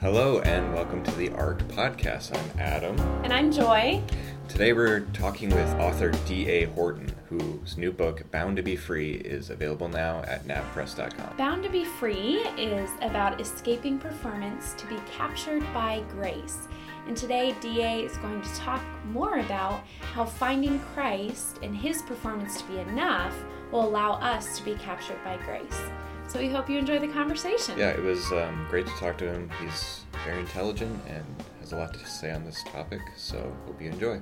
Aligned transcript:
Hello 0.00 0.38
and 0.42 0.72
welcome 0.72 1.02
to 1.02 1.10
the 1.16 1.28
ARC 1.30 1.58
podcast. 1.70 2.32
I'm 2.32 2.60
Adam. 2.60 2.96
And 3.24 3.32
I'm 3.32 3.50
Joy. 3.50 4.00
Today 4.46 4.72
we're 4.72 5.00
talking 5.12 5.48
with 5.48 5.68
author 5.74 6.12
D.A. 6.24 6.66
Horton, 6.66 7.12
whose 7.28 7.76
new 7.76 7.90
book, 7.90 8.22
Bound 8.30 8.58
to 8.58 8.62
Be 8.62 8.76
Free, 8.76 9.14
is 9.14 9.50
available 9.50 9.88
now 9.88 10.20
at 10.20 10.46
navpress.com. 10.46 11.36
Bound 11.36 11.64
to 11.64 11.68
Be 11.68 11.84
Free 11.84 12.36
is 12.56 12.88
about 13.00 13.40
escaping 13.40 13.98
performance 13.98 14.72
to 14.74 14.86
be 14.86 14.98
captured 15.10 15.64
by 15.74 16.04
grace. 16.12 16.68
And 17.08 17.16
today, 17.16 17.56
DA 17.60 18.02
is 18.02 18.16
going 18.18 18.40
to 18.40 18.54
talk 18.54 18.84
more 19.06 19.40
about 19.40 19.80
how 20.14 20.24
finding 20.24 20.78
Christ 20.94 21.58
and 21.60 21.76
his 21.76 22.02
performance 22.02 22.62
to 22.62 22.68
be 22.68 22.78
enough 22.78 23.34
will 23.72 23.88
allow 23.88 24.12
us 24.12 24.58
to 24.58 24.64
be 24.64 24.74
captured 24.74 25.18
by 25.24 25.38
grace. 25.38 25.80
So 26.28 26.38
we 26.38 26.50
hope 26.50 26.68
you 26.68 26.78
enjoy 26.78 26.98
the 26.98 27.08
conversation. 27.08 27.78
Yeah, 27.78 27.88
it 27.88 28.02
was 28.02 28.30
um, 28.32 28.66
great 28.68 28.86
to 28.86 28.92
talk 28.96 29.16
to 29.16 29.32
him. 29.32 29.50
He's 29.62 30.04
very 30.26 30.40
intelligent 30.40 31.00
and 31.08 31.24
has 31.60 31.72
a 31.72 31.76
lot 31.76 31.94
to 31.94 32.06
say 32.06 32.30
on 32.30 32.44
this 32.44 32.62
topic, 32.64 33.00
so 33.16 33.50
hope 33.64 33.80
you 33.80 33.88
enjoy. 33.90 34.20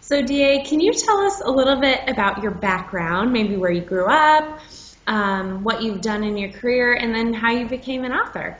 So, 0.00 0.22
DA, 0.22 0.64
can 0.64 0.80
you 0.80 0.92
tell 0.92 1.18
us 1.18 1.40
a 1.40 1.50
little 1.50 1.80
bit 1.80 2.00
about 2.08 2.42
your 2.42 2.50
background, 2.50 3.32
maybe 3.32 3.56
where 3.56 3.70
you 3.70 3.80
grew 3.80 4.06
up, 4.06 4.58
um, 5.06 5.62
what 5.62 5.80
you've 5.80 6.00
done 6.00 6.24
in 6.24 6.36
your 6.36 6.50
career, 6.50 6.94
and 6.94 7.14
then 7.14 7.32
how 7.32 7.52
you 7.52 7.68
became 7.68 8.02
an 8.02 8.12
author? 8.12 8.58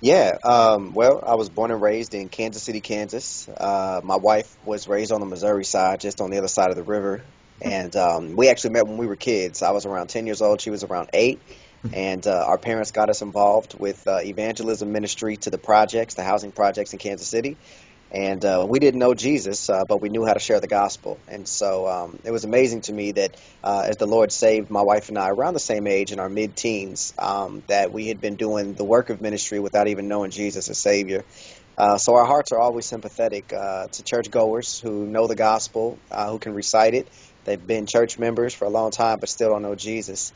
Yeah, 0.00 0.38
um, 0.42 0.92
well, 0.92 1.22
I 1.24 1.36
was 1.36 1.48
born 1.50 1.70
and 1.70 1.80
raised 1.80 2.14
in 2.14 2.28
Kansas 2.28 2.64
City, 2.64 2.80
Kansas. 2.80 3.48
Uh, 3.48 4.00
my 4.02 4.16
wife 4.16 4.56
was 4.66 4.88
raised 4.88 5.12
on 5.12 5.20
the 5.20 5.26
Missouri 5.26 5.64
side, 5.64 6.00
just 6.00 6.20
on 6.20 6.30
the 6.30 6.38
other 6.38 6.48
side 6.48 6.70
of 6.70 6.76
the 6.76 6.82
river 6.82 7.22
and 7.60 7.94
um, 7.96 8.36
we 8.36 8.48
actually 8.48 8.70
met 8.70 8.86
when 8.86 8.98
we 8.98 9.06
were 9.06 9.16
kids. 9.16 9.62
I 9.62 9.70
was 9.70 9.86
around 9.86 10.08
10 10.08 10.26
years 10.26 10.42
old, 10.42 10.60
she 10.60 10.70
was 10.70 10.84
around 10.84 11.10
8. 11.12 11.40
And 11.92 12.26
uh, 12.26 12.44
our 12.46 12.58
parents 12.58 12.90
got 12.90 13.10
us 13.10 13.20
involved 13.20 13.78
with 13.78 14.06
uh, 14.06 14.20
evangelism 14.22 14.90
ministry 14.90 15.36
to 15.38 15.50
the 15.50 15.58
projects, 15.58 16.14
the 16.14 16.22
housing 16.22 16.50
projects 16.50 16.92
in 16.92 16.98
Kansas 16.98 17.28
City. 17.28 17.56
And 18.10 18.44
uh, 18.44 18.64
we 18.68 18.78
didn't 18.78 19.00
know 19.00 19.12
Jesus, 19.12 19.68
uh, 19.68 19.82
but 19.88 20.00
we 20.00 20.08
knew 20.08 20.24
how 20.24 20.34
to 20.34 20.40
share 20.40 20.60
the 20.60 20.68
gospel. 20.68 21.18
And 21.28 21.48
so 21.48 21.88
um, 21.88 22.18
it 22.24 22.30
was 22.30 22.44
amazing 22.44 22.82
to 22.82 22.92
me 22.92 23.12
that 23.12 23.36
uh, 23.62 23.86
as 23.88 23.96
the 23.96 24.06
Lord 24.06 24.30
saved 24.30 24.70
my 24.70 24.82
wife 24.82 25.08
and 25.08 25.18
I 25.18 25.30
around 25.30 25.54
the 25.54 25.60
same 25.60 25.86
age 25.86 26.12
in 26.12 26.20
our 26.20 26.28
mid 26.28 26.56
teens, 26.56 27.12
um, 27.18 27.62
that 27.66 27.92
we 27.92 28.06
had 28.06 28.20
been 28.20 28.36
doing 28.36 28.74
the 28.74 28.84
work 28.84 29.10
of 29.10 29.20
ministry 29.20 29.58
without 29.58 29.88
even 29.88 30.06
knowing 30.06 30.30
Jesus 30.30 30.68
as 30.70 30.78
Savior. 30.78 31.24
Uh, 31.76 31.98
so 31.98 32.14
our 32.14 32.24
hearts 32.24 32.52
are 32.52 32.60
always 32.60 32.86
sympathetic 32.86 33.52
uh, 33.52 33.88
to 33.88 34.04
churchgoers 34.04 34.78
who 34.78 35.06
know 35.06 35.26
the 35.26 35.34
gospel, 35.34 35.98
uh, 36.10 36.30
who 36.30 36.38
can 36.38 36.54
recite 36.54 36.94
it, 36.94 37.08
They've 37.44 37.66
been 37.66 37.86
church 37.86 38.18
members 38.18 38.54
for 38.54 38.64
a 38.64 38.70
long 38.70 38.90
time, 38.90 39.18
but 39.20 39.28
still 39.28 39.50
don't 39.50 39.62
know 39.62 39.74
Jesus. 39.74 40.32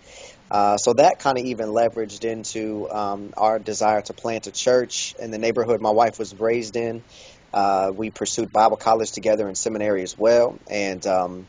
Uh, 0.51 0.77
so 0.77 0.95
that 0.95 1.19
kind 1.19 1.39
of 1.39 1.45
even 1.45 1.69
leveraged 1.69 2.25
into 2.25 2.89
um, 2.91 3.33
our 3.37 3.59
desire 3.59 4.03
to 4.03 4.15
plant 4.15 4.47
a 4.47 4.53
church 4.53 5.15
in 5.19 5.31
the 5.31 5.39
neighborhood 5.39 5.81
my 5.81 5.91
wife 5.91 6.19
was 6.19 6.35
raised 6.39 6.77
in. 6.77 7.03
Uh, 7.53 7.91
we 7.95 8.11
pursued 8.11 8.53
Bible 8.53 8.77
college 8.77 9.13
together 9.13 9.47
and 9.47 9.57
seminary 9.57 10.03
as 10.03 10.15
well. 10.19 10.59
And 10.71 11.07
um, 11.07 11.47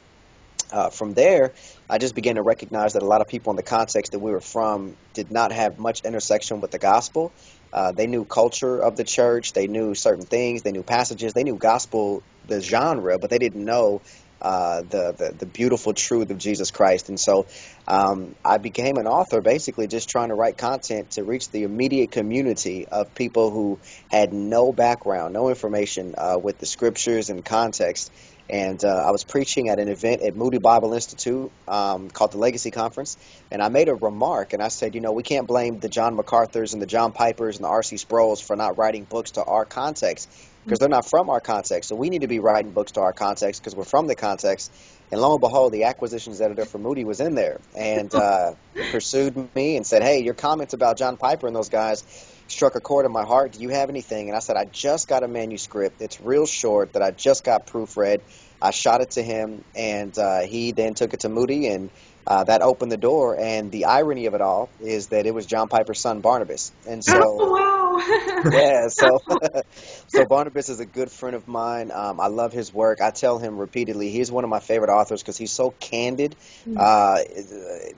uh, 0.71 0.89
from 0.89 1.13
there, 1.13 1.53
I 1.89 1.97
just 1.97 2.15
began 2.15 2.35
to 2.35 2.43
recognize 2.43 2.93
that 2.93 3.03
a 3.03 3.07
lot 3.07 3.21
of 3.21 3.27
people 3.27 3.52
in 3.52 3.57
the 3.57 3.63
context 3.63 4.11
that 4.11 4.19
we 4.19 4.31
were 4.31 4.41
from 4.41 4.95
did 5.13 5.31
not 5.31 5.52
have 5.52 5.77
much 5.77 6.02
intersection 6.05 6.61
with 6.61 6.71
the 6.71 6.80
gospel. 6.80 7.33
Uh, 7.73 7.91
they 7.91 8.07
knew 8.07 8.25
culture 8.25 8.80
of 8.80 8.95
the 8.95 9.03
church, 9.03 9.53
they 9.53 9.67
knew 9.67 9.93
certain 9.95 10.25
things, 10.25 10.61
they 10.61 10.71
knew 10.71 10.83
passages, 10.83 11.33
they 11.33 11.43
knew 11.43 11.57
gospel, 11.57 12.23
the 12.45 12.61
genre, 12.61 13.17
but 13.19 13.30
they 13.30 13.37
didn't 13.37 13.63
know 13.63 14.02
uh, 14.41 14.81
the, 14.81 15.13
the, 15.17 15.35
the 15.39 15.45
beautiful 15.45 15.93
truth 15.93 16.31
of 16.31 16.37
Jesus 16.37 16.71
Christ. 16.71 17.09
And 17.09 17.19
so 17.19 17.47
um, 17.87 18.35
I 18.43 18.57
became 18.57 18.97
an 18.97 19.07
author 19.07 19.41
basically 19.41 19.87
just 19.87 20.09
trying 20.09 20.29
to 20.29 20.35
write 20.35 20.57
content 20.57 21.11
to 21.11 21.23
reach 21.23 21.51
the 21.51 21.63
immediate 21.63 22.11
community 22.11 22.87
of 22.87 23.13
people 23.15 23.51
who 23.51 23.79
had 24.09 24.33
no 24.33 24.71
background, 24.71 25.33
no 25.33 25.49
information 25.49 26.15
uh, 26.17 26.37
with 26.41 26.59
the 26.59 26.65
scriptures 26.65 27.29
and 27.29 27.43
context. 27.43 28.11
And 28.49 28.83
uh, 28.83 28.87
I 28.87 29.11
was 29.11 29.23
preaching 29.23 29.69
at 29.69 29.80
an 29.80 29.89
event 29.89 30.23
at 30.23 30.36
Moody 30.36 30.58
Bible 30.58 30.93
Institute 30.93 31.52
um, 31.67 32.09
called 32.09 32.31
the 32.31 32.39
Legacy 32.39 32.71
Conference. 32.71 33.15
And 33.52 33.61
I 33.61 33.69
made 33.69 33.89
a 33.89 33.95
remark 33.95 34.53
and 34.53 34.64
I 34.64 34.69
said, 34.69 34.95
you 34.95 35.02
know, 35.02 35.11
we 35.11 35.21
can't 35.21 35.47
blame 35.47 35.80
the 35.80 35.89
John 35.89 36.15
MacArthurs 36.15 36.73
and 36.73 36.81
the 36.81 36.87
John 36.87 37.11
Pipers 37.11 37.58
and 37.58 37.65
the 37.65 37.69
R.C. 37.69 37.97
Sproul's 37.97 38.41
for 38.41 38.55
not 38.55 38.77
writing 38.77 39.03
books 39.03 39.31
to 39.31 39.43
our 39.43 39.65
context 39.65 40.31
because 40.64 40.80
they're 40.80 40.89
not 40.89 41.09
from 41.09 41.30
our 41.30 41.39
context. 41.39 41.89
So 41.89 41.95
we 41.95 42.09
need 42.09 42.21
to 42.21 42.27
be 42.27 42.39
writing 42.39 42.71
books 42.71 42.93
to 42.93 43.02
our 43.02 43.14
context 43.14 43.61
because 43.61 43.75
we're 43.75 43.83
from 43.83 44.08
the 44.08 44.15
context. 44.15 44.71
And 45.11 45.20
lo 45.20 45.33
and 45.33 45.42
behold, 45.42 45.73
the 45.73 45.86
acquisitions 45.86 46.42
editor 46.42 46.65
for 46.65 46.77
Moody 46.77 47.03
was 47.03 47.20
in 47.20 47.36
there 47.36 47.59
and 47.75 48.14
uh, 48.14 48.53
pursued 48.92 49.49
me 49.55 49.75
and 49.75 49.86
said, 49.86 50.03
"Hey, 50.03 50.21
your 50.21 50.36
comments 50.36 50.73
about 50.73 50.97
John 50.97 51.17
Piper 51.17 51.47
and 51.47 51.55
those 51.55 51.70
guys 51.70 52.03
struck 52.47 52.75
a 52.75 52.80
chord 52.80 53.05
in 53.05 53.11
my 53.11 53.23
heart. 53.23 53.53
Do 53.53 53.61
you 53.61 53.70
have 53.70 53.89
anything?" 53.89 54.27
And 54.27 54.36
I 54.36 54.39
said, 54.39 54.55
"I 54.55 54.65
just 54.65 55.08
got 55.08 55.23
a 55.23 55.27
manuscript. 55.27 56.02
It's 56.02 56.20
real 56.21 56.45
short 56.45 56.93
that 56.93 57.02
I 57.02 57.11
just 57.11 57.43
got 57.43 57.67
proofread. 57.67 58.20
I 58.61 58.71
shot 58.71 59.02
it 59.02 59.11
to 59.11 59.23
him, 59.23 59.64
and 59.76 60.17
uh, 60.17 60.41
he 60.41 60.71
then 60.71 60.93
took 60.93 61.14
it 61.14 61.21
to 61.21 61.30
Moody 61.30 61.67
and." 61.67 61.89
Uh, 62.27 62.43
that 62.43 62.61
opened 62.61 62.91
the 62.91 62.97
door, 62.97 63.39
and 63.39 63.71
the 63.71 63.86
irony 63.86 64.27
of 64.27 64.36
it 64.36 64.41
all 64.41 64.70
is 64.80 65.08
that 65.08 65.26
it 65.26 65.33
was 65.33 65.47
John 65.47 65.67
Piper's 65.67 65.99
son 65.99 66.21
Barnabas, 66.21 66.71
and 66.86 67.03
so 67.03 67.17
oh, 67.17 67.52
wow. 67.52 67.89
yeah, 68.52 68.87
so 68.87 69.21
so 70.08 70.26
Barnabas 70.26 70.70
is 70.70 70.80
a 70.80 70.86
good 70.86 71.11
friend 71.11 71.36
of 71.36 71.48
mine. 71.48 71.92
Um, 71.92 72.20
I 72.20 72.27
love 72.27 72.54
his 72.54 72.73
work. 72.73 73.02
I 73.02 73.11
tell 73.11 73.39
him 73.39 73.58
repeatedly 73.58 74.10
he's 74.10 74.32
one 74.32 74.43
of 74.43 74.49
my 74.49 74.60
favorite 74.60 74.89
authors 74.89 75.21
because 75.21 75.37
he's 75.37 75.52
so 75.52 75.71
candid, 75.71 76.36
mm-hmm. 76.67 76.77
uh, 76.80 77.20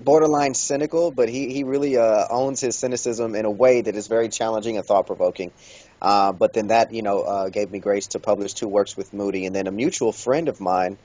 borderline 0.03 0.53
cynical, 0.53 1.11
but 1.11 1.29
he 1.29 1.53
he 1.53 1.63
really 1.63 1.97
uh, 1.97 2.25
owns 2.29 2.61
his 2.61 2.75
cynicism 2.75 3.35
in 3.35 3.45
a 3.45 3.51
way 3.51 3.81
that 3.81 3.95
is 3.95 4.07
very 4.07 4.29
challenging 4.29 4.77
and 4.77 4.85
thought 4.85 5.07
provoking. 5.07 5.51
Uh, 6.01 6.31
but 6.31 6.53
then 6.53 6.67
that 6.67 6.91
you 6.93 7.03
know 7.03 7.21
uh, 7.21 7.49
gave 7.49 7.69
me 7.69 7.79
grace 7.79 8.07
to 8.07 8.19
publish 8.19 8.53
two 8.53 8.67
works 8.67 8.97
with 8.97 9.13
Moody, 9.13 9.45
and 9.45 9.55
then 9.55 9.67
a 9.67 9.71
mutual 9.71 10.11
friend 10.11 10.49
of 10.49 10.59
mine 10.59 10.97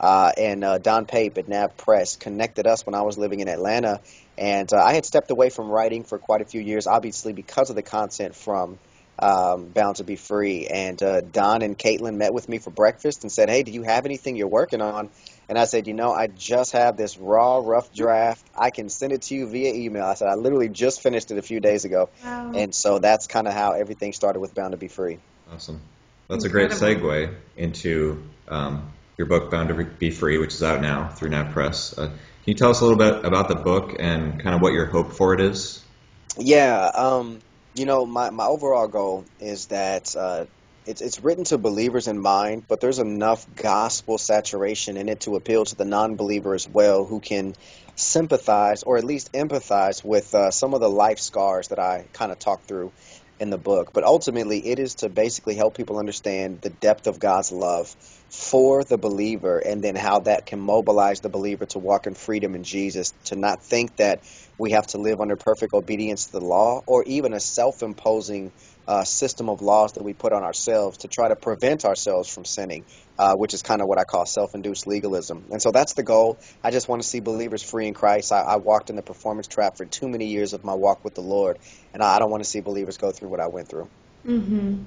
uh, 0.00 0.32
and 0.36 0.64
uh, 0.64 0.78
Don 0.78 1.06
Pape 1.06 1.38
at 1.38 1.48
Nav 1.48 1.76
Press 1.76 2.16
connected 2.16 2.66
us 2.66 2.84
when 2.84 2.94
I 2.94 3.02
was 3.02 3.16
living 3.16 3.40
in 3.40 3.48
Atlanta. 3.48 4.00
And 4.36 4.72
uh, 4.72 4.82
I 4.82 4.94
had 4.94 5.04
stepped 5.04 5.30
away 5.30 5.50
from 5.50 5.68
writing 5.68 6.04
for 6.04 6.18
quite 6.18 6.40
a 6.40 6.44
few 6.44 6.60
years, 6.60 6.86
obviously 6.86 7.32
because 7.32 7.70
of 7.70 7.76
the 7.76 7.82
content 7.82 8.34
from 8.34 8.78
um, 9.18 9.66
Bound 9.66 9.96
to 9.96 10.04
Be 10.04 10.16
Free. 10.16 10.66
And 10.66 11.00
uh, 11.02 11.20
Don 11.20 11.62
and 11.62 11.78
Caitlin 11.78 12.16
met 12.16 12.34
with 12.34 12.48
me 12.48 12.58
for 12.58 12.70
breakfast 12.70 13.22
and 13.22 13.30
said, 13.30 13.48
Hey, 13.48 13.62
do 13.62 13.70
you 13.70 13.82
have 13.82 14.06
anything 14.06 14.36
you're 14.36 14.48
working 14.48 14.80
on? 14.80 15.10
And 15.48 15.56
I 15.56 15.66
said, 15.66 15.86
You 15.86 15.94
know, 15.94 16.12
I 16.12 16.26
just 16.26 16.72
have 16.72 16.96
this 16.96 17.16
raw, 17.16 17.58
rough 17.58 17.92
draft. 17.94 18.44
I 18.58 18.70
can 18.70 18.88
send 18.88 19.12
it 19.12 19.22
to 19.22 19.34
you 19.34 19.46
via 19.46 19.72
email. 19.72 20.04
I 20.04 20.14
said, 20.14 20.28
I 20.28 20.34
literally 20.34 20.68
just 20.68 21.00
finished 21.00 21.30
it 21.30 21.38
a 21.38 21.42
few 21.42 21.60
days 21.60 21.84
ago. 21.84 22.10
Wow. 22.24 22.52
And 22.54 22.74
so 22.74 22.98
that's 22.98 23.28
kind 23.28 23.46
of 23.46 23.54
how 23.54 23.72
everything 23.72 24.12
started 24.12 24.40
with 24.40 24.54
Bound 24.54 24.72
to 24.72 24.78
Be 24.78 24.88
Free. 24.88 25.18
Awesome. 25.52 25.80
That's 26.28 26.44
Incredible. 26.44 26.76
a 26.76 26.94
great 26.94 27.00
segue 27.00 27.34
into 27.56 28.24
um, 28.48 28.90
your 29.16 29.26
book 29.26 29.50
Bound 29.50 29.68
to 29.68 29.84
Be 29.84 30.10
Free, 30.10 30.38
which 30.38 30.54
is 30.54 30.62
out 30.62 30.80
now 30.80 31.08
through 31.08 31.30
Nav 31.30 31.52
Press. 31.52 31.96
Uh, 31.96 32.06
can 32.06 32.16
you 32.44 32.54
tell 32.54 32.70
us 32.70 32.80
a 32.80 32.84
little 32.84 32.98
bit 32.98 33.24
about 33.24 33.48
the 33.48 33.54
book 33.54 33.96
and 33.98 34.42
kind 34.42 34.54
of 34.54 34.60
what 34.60 34.72
your 34.72 34.86
hope 34.86 35.12
for 35.12 35.34
it 35.34 35.40
is? 35.40 35.82
Yeah, 36.36 36.90
um, 36.94 37.40
you 37.74 37.86
know, 37.86 38.04
my, 38.04 38.30
my 38.30 38.46
overall 38.46 38.88
goal 38.88 39.24
is 39.40 39.66
that 39.66 40.14
uh, 40.16 40.46
it's 40.86 41.00
it's 41.00 41.20
written 41.20 41.44
to 41.44 41.58
believers 41.58 42.08
in 42.08 42.20
mind, 42.20 42.64
but 42.68 42.80
there's 42.80 42.98
enough 42.98 43.46
gospel 43.56 44.18
saturation 44.18 44.96
in 44.96 45.08
it 45.08 45.20
to 45.20 45.36
appeal 45.36 45.64
to 45.64 45.76
the 45.76 45.84
non-believer 45.84 46.54
as 46.54 46.68
well, 46.68 47.04
who 47.04 47.20
can 47.20 47.54
sympathize 47.96 48.82
or 48.82 48.96
at 48.98 49.04
least 49.04 49.32
empathize 49.32 50.04
with 50.04 50.34
uh, 50.34 50.50
some 50.50 50.74
of 50.74 50.80
the 50.80 50.88
life 50.88 51.18
scars 51.18 51.68
that 51.68 51.78
I 51.78 52.06
kind 52.12 52.32
of 52.32 52.38
talk 52.38 52.62
through 52.62 52.92
in 53.40 53.50
the 53.50 53.58
book. 53.58 53.90
But 53.92 54.04
ultimately, 54.04 54.66
it 54.66 54.78
is 54.78 54.96
to 54.96 55.08
basically 55.08 55.54
help 55.54 55.76
people 55.76 55.98
understand 55.98 56.60
the 56.60 56.70
depth 56.70 57.06
of 57.06 57.18
God's 57.18 57.52
love 57.52 57.88
for 58.30 58.84
the 58.84 58.96
believer 58.96 59.58
and 59.58 59.82
then 59.82 59.96
how 59.96 60.20
that 60.20 60.46
can 60.46 60.60
mobilize 60.60 61.20
the 61.20 61.28
believer 61.28 61.66
to 61.66 61.78
walk 61.78 62.06
in 62.06 62.14
freedom 62.14 62.54
in 62.54 62.64
Jesus, 62.64 63.12
to 63.26 63.36
not 63.36 63.62
think 63.62 63.96
that 63.96 64.22
we 64.58 64.72
have 64.72 64.86
to 64.88 64.98
live 64.98 65.20
under 65.20 65.36
perfect 65.36 65.74
obedience 65.74 66.26
to 66.26 66.32
the 66.32 66.44
law 66.44 66.82
or 66.86 67.04
even 67.04 67.32
a 67.32 67.40
self 67.40 67.82
imposing 67.82 68.52
uh, 68.86 69.04
system 69.04 69.48
of 69.48 69.62
laws 69.62 69.92
that 69.92 70.02
we 70.02 70.12
put 70.12 70.32
on 70.32 70.42
ourselves 70.42 70.98
to 70.98 71.08
try 71.08 71.28
to 71.28 71.36
prevent 71.36 71.84
ourselves 71.84 72.28
from 72.32 72.44
sinning, 72.44 72.84
uh, 73.18 73.34
which 73.34 73.54
is 73.54 73.62
kind 73.62 73.80
of 73.80 73.88
what 73.88 73.98
I 73.98 74.04
call 74.04 74.26
self 74.26 74.54
induced 74.54 74.86
legalism. 74.86 75.44
And 75.50 75.60
so 75.60 75.70
that's 75.70 75.94
the 75.94 76.02
goal. 76.02 76.38
I 76.62 76.70
just 76.70 76.88
want 76.88 77.02
to 77.02 77.08
see 77.08 77.20
believers 77.20 77.62
free 77.62 77.86
in 77.86 77.94
Christ. 77.94 78.32
I, 78.32 78.40
I, 78.40 78.56
walked 78.56 78.90
in 78.90 78.96
the 78.96 79.02
performance 79.02 79.46
trap 79.46 79.76
for 79.76 79.84
too 79.84 80.08
many 80.08 80.26
years 80.26 80.52
of 80.52 80.64
my 80.64 80.74
walk 80.74 81.04
with 81.04 81.14
the 81.14 81.22
Lord, 81.22 81.58
and 81.92 82.02
I, 82.02 82.16
I 82.16 82.18
don't 82.18 82.30
want 82.30 82.42
to 82.42 82.48
see 82.48 82.60
believers 82.60 82.96
go 82.96 83.10
through 83.10 83.28
what 83.28 83.40
I 83.40 83.48
went 83.48 83.68
through. 83.68 83.88
Mm-hmm. 84.26 84.84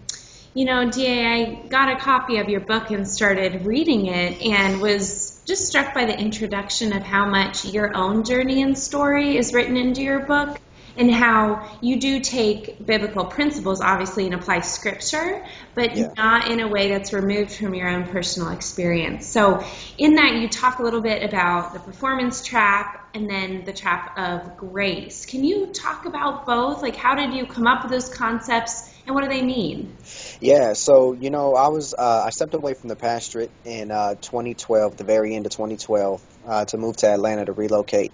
You 0.54 0.66
know, 0.66 0.90
DA, 0.90 1.26
I 1.26 1.68
got 1.68 1.92
a 1.92 1.98
copy 1.98 2.38
of 2.38 2.50
your 2.50 2.62
book 2.62 2.90
and 2.90 3.08
started 3.08 3.66
reading 3.66 4.08
it 4.08 4.42
and 4.42 4.82
was 4.82 5.40
just 5.46 5.68
struck 5.68 5.94
by 5.94 6.06
the 6.06 6.20
introduction 6.20 6.94
of 6.94 7.04
how 7.04 7.30
much 7.30 7.64
your 7.66 7.96
own 7.96 8.24
journey 8.24 8.64
and 8.64 8.78
story 8.78 9.38
is 9.38 9.54
written 9.54 9.78
into 9.78 10.02
your 10.02 10.26
book 10.26 10.60
and 10.98 11.14
how 11.14 11.78
you 11.82 12.00
do 12.00 12.20
take 12.20 12.86
biblical 12.86 13.26
principles, 13.26 13.82
obviously, 13.82 14.26
and 14.26 14.34
apply 14.34 14.62
scripture, 14.62 15.46
but 15.76 15.96
Yeah. 15.96 16.10
not 16.18 16.50
in 16.50 16.60
a 16.60 16.68
way 16.68 16.90
that's 16.90 17.14
removed 17.14 17.52
from 17.52 17.74
your 17.74 17.88
own 17.88 18.06
personal 18.08 18.50
experience. 18.50 19.28
So, 19.28 19.64
in 19.98 20.16
that, 20.16 20.36
you 20.36 20.50
talk 20.50 20.80
a 20.80 20.84
little 20.84 21.02
bit 21.02 21.24
about 21.24 21.74
the 21.74 21.80
performance 21.80 22.44
trap 22.44 23.10
and 23.14 23.30
then 23.30 23.64
the 23.66 23.74
trap 23.74 24.18
of 24.18 24.58
grace. 24.58 25.26
Can 25.26 25.44
you 25.44 25.68
talk 25.68 26.06
about 26.06 26.46
both? 26.46 26.82
Like, 26.82 26.96
how 26.96 27.16
did 27.16 27.34
you 27.34 27.46
come 27.46 27.68
up 27.68 27.84
with 27.84 27.92
those 27.92 28.10
concepts 28.10 28.90
and 29.08 29.16
what 29.16 29.24
do 29.24 29.30
they 29.30 29.42
mean? 29.42 29.96
Yeah, 30.42 30.74
so 30.74 31.14
you 31.14 31.30
know, 31.30 31.56
I 31.56 31.70
was 31.70 31.96
uh, 31.98 32.24
I 32.26 32.30
stepped 32.30 32.54
away 32.54 32.74
from 32.74 32.90
the 32.90 32.98
pastorate 32.98 33.52
in 33.64 33.90
uh, 33.90 34.16
2012, 34.16 34.98
the 34.98 35.06
very 35.06 35.34
end 35.34 35.46
of 35.46 35.54
2012, 35.54 36.22
uh, 36.46 36.66
to 36.66 36.78
move 36.78 36.98
to 36.98 37.08
Atlanta 37.08 37.46
to 37.46 37.54
relocate, 37.54 38.12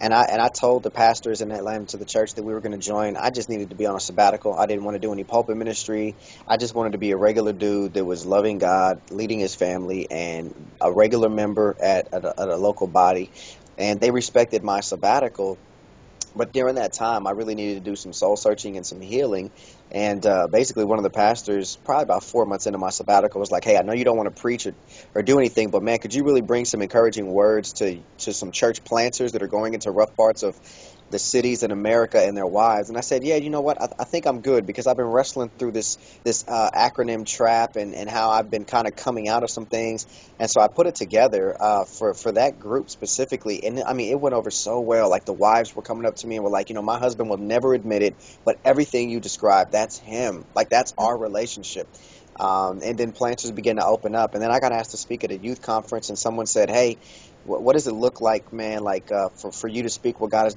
and 0.00 0.14
I 0.14 0.22
and 0.30 0.40
I 0.40 0.48
told 0.48 0.84
the 0.84 0.92
pastors 0.92 1.40
in 1.40 1.50
Atlanta 1.50 1.86
to 1.86 1.96
the 1.96 2.04
church 2.04 2.34
that 2.34 2.44
we 2.44 2.54
were 2.54 2.60
going 2.60 2.78
to 2.78 2.84
join. 2.84 3.16
I 3.16 3.30
just 3.30 3.48
needed 3.48 3.70
to 3.70 3.76
be 3.76 3.86
on 3.86 3.96
a 3.96 4.00
sabbatical. 4.00 4.54
I 4.54 4.66
didn't 4.66 4.84
want 4.84 4.94
to 4.94 5.00
do 5.00 5.12
any 5.12 5.24
pulpit 5.24 5.56
ministry. 5.56 6.14
I 6.46 6.56
just 6.58 6.76
wanted 6.76 6.92
to 6.92 6.98
be 6.98 7.10
a 7.10 7.16
regular 7.16 7.52
dude 7.52 7.94
that 7.94 8.04
was 8.04 8.24
loving 8.24 8.58
God, 8.58 9.00
leading 9.10 9.40
his 9.40 9.56
family, 9.56 10.08
and 10.08 10.72
a 10.80 10.92
regular 10.92 11.28
member 11.28 11.74
at 11.82 12.06
at 12.12 12.24
a, 12.24 12.40
at 12.40 12.48
a 12.48 12.56
local 12.56 12.86
body. 12.86 13.32
And 13.78 14.00
they 14.00 14.10
respected 14.10 14.62
my 14.62 14.80
sabbatical, 14.80 15.58
but 16.36 16.52
during 16.52 16.76
that 16.76 16.92
time, 16.92 17.26
I 17.26 17.30
really 17.30 17.54
needed 17.54 17.84
to 17.84 17.90
do 17.90 17.96
some 17.96 18.12
soul 18.12 18.36
searching 18.36 18.76
and 18.76 18.86
some 18.86 19.00
healing. 19.00 19.50
And 19.90 20.24
uh, 20.26 20.48
basically, 20.48 20.84
one 20.84 20.98
of 20.98 21.04
the 21.04 21.10
pastors, 21.10 21.76
probably 21.84 22.02
about 22.02 22.24
four 22.24 22.44
months 22.44 22.66
into 22.66 22.78
my 22.78 22.90
sabbatical, 22.90 23.40
was 23.40 23.50
like, 23.50 23.64
"Hey, 23.64 23.76
I 23.76 23.82
know 23.82 23.92
you 23.92 24.04
don't 24.04 24.16
want 24.16 24.34
to 24.34 24.40
preach 24.40 24.66
or, 24.66 24.74
or 25.14 25.22
do 25.22 25.38
anything, 25.38 25.70
but 25.70 25.82
man, 25.82 25.98
could 25.98 26.14
you 26.14 26.24
really 26.24 26.42
bring 26.42 26.64
some 26.64 26.82
encouraging 26.82 27.26
words 27.32 27.74
to 27.74 28.00
to 28.18 28.32
some 28.32 28.52
church 28.52 28.84
planters 28.84 29.32
that 29.32 29.42
are 29.42 29.48
going 29.48 29.74
into 29.74 29.90
rough 29.90 30.14
parts 30.16 30.42
of 30.42 30.56
the 31.10 31.18
cities 31.18 31.62
in 31.62 31.70
America 31.70 32.22
and 32.22 32.36
their 32.36 32.46
wives?" 32.46 32.88
And 32.88 32.98
I 32.98 33.00
said, 33.00 33.24
"Yeah, 33.24 33.36
you 33.36 33.50
know 33.50 33.60
what? 33.60 33.80
I, 33.80 33.88
I 33.98 34.04
think 34.04 34.26
I'm 34.26 34.40
good 34.40 34.66
because 34.66 34.86
I've 34.86 34.96
been 34.96 35.06
wrestling 35.06 35.50
through 35.58 35.72
this 35.72 35.96
this 36.24 36.44
uh, 36.48 36.70
acronym 36.74 37.26
trap 37.26 37.76
and 37.76 37.94
and 37.94 38.08
how 38.08 38.30
I've 38.30 38.50
been 38.50 38.64
kind 38.64 38.86
of 38.86 38.96
coming 38.96 39.28
out 39.28 39.42
of 39.42 39.50
some 39.50 39.66
things." 39.66 40.06
And 40.38 40.50
so 40.50 40.60
I 40.60 40.68
put 40.68 40.86
it 40.86 40.94
together 40.94 41.56
uh, 41.60 41.84
for 41.84 42.14
for 42.14 42.32
that 42.32 42.58
group 42.58 42.90
specifically, 42.90 43.64
and 43.64 43.82
I 43.82 43.92
mean, 43.92 44.10
it 44.12 44.20
went 44.20 44.34
over 44.34 44.50
so 44.50 44.80
well. 44.80 45.08
Like 45.10 45.24
the 45.24 45.32
wives 45.34 45.74
were 45.74 45.82
coming 45.82 46.06
up 46.06 46.16
to 46.16 46.26
me 46.26 46.36
and 46.36 46.44
were 46.44 46.50
like, 46.50 46.68
"You 46.68 46.74
know, 46.74 46.82
my 46.82 46.98
husband 46.98 47.30
will 47.30 47.38
never 47.38 47.74
admit 47.74 48.02
it, 48.02 48.16
but 48.44 48.58
everything 48.64 49.10
you 49.10 49.20
described, 49.20 49.72
that's 49.72 49.98
him. 49.98 50.44
Like 50.54 50.70
that's 50.70 50.92
our 50.98 51.16
relationship." 51.18 51.88
Um, 52.38 52.80
and 52.84 52.98
then 52.98 53.12
planters 53.12 53.50
began 53.52 53.76
to 53.76 53.86
open 53.86 54.14
up, 54.14 54.34
and 54.34 54.42
then 54.42 54.50
I 54.50 54.60
got 54.60 54.72
asked 54.72 54.90
to 54.90 54.98
speak 54.98 55.24
at 55.24 55.30
a 55.30 55.38
youth 55.38 55.62
conference, 55.62 56.10
and 56.10 56.18
someone 56.18 56.46
said, 56.46 56.70
"Hey, 56.70 56.98
what, 57.44 57.72
does 57.72 57.86
it 57.86 57.94
look 57.94 58.20
like, 58.20 58.52
man? 58.52 58.82
Like 58.82 59.10
uh, 59.10 59.30
for 59.40 59.52
for 59.52 59.68
you 59.68 59.84
to 59.84 59.88
speak 59.88 60.20
what 60.20 60.30
God 60.30 60.48
is 60.48 60.56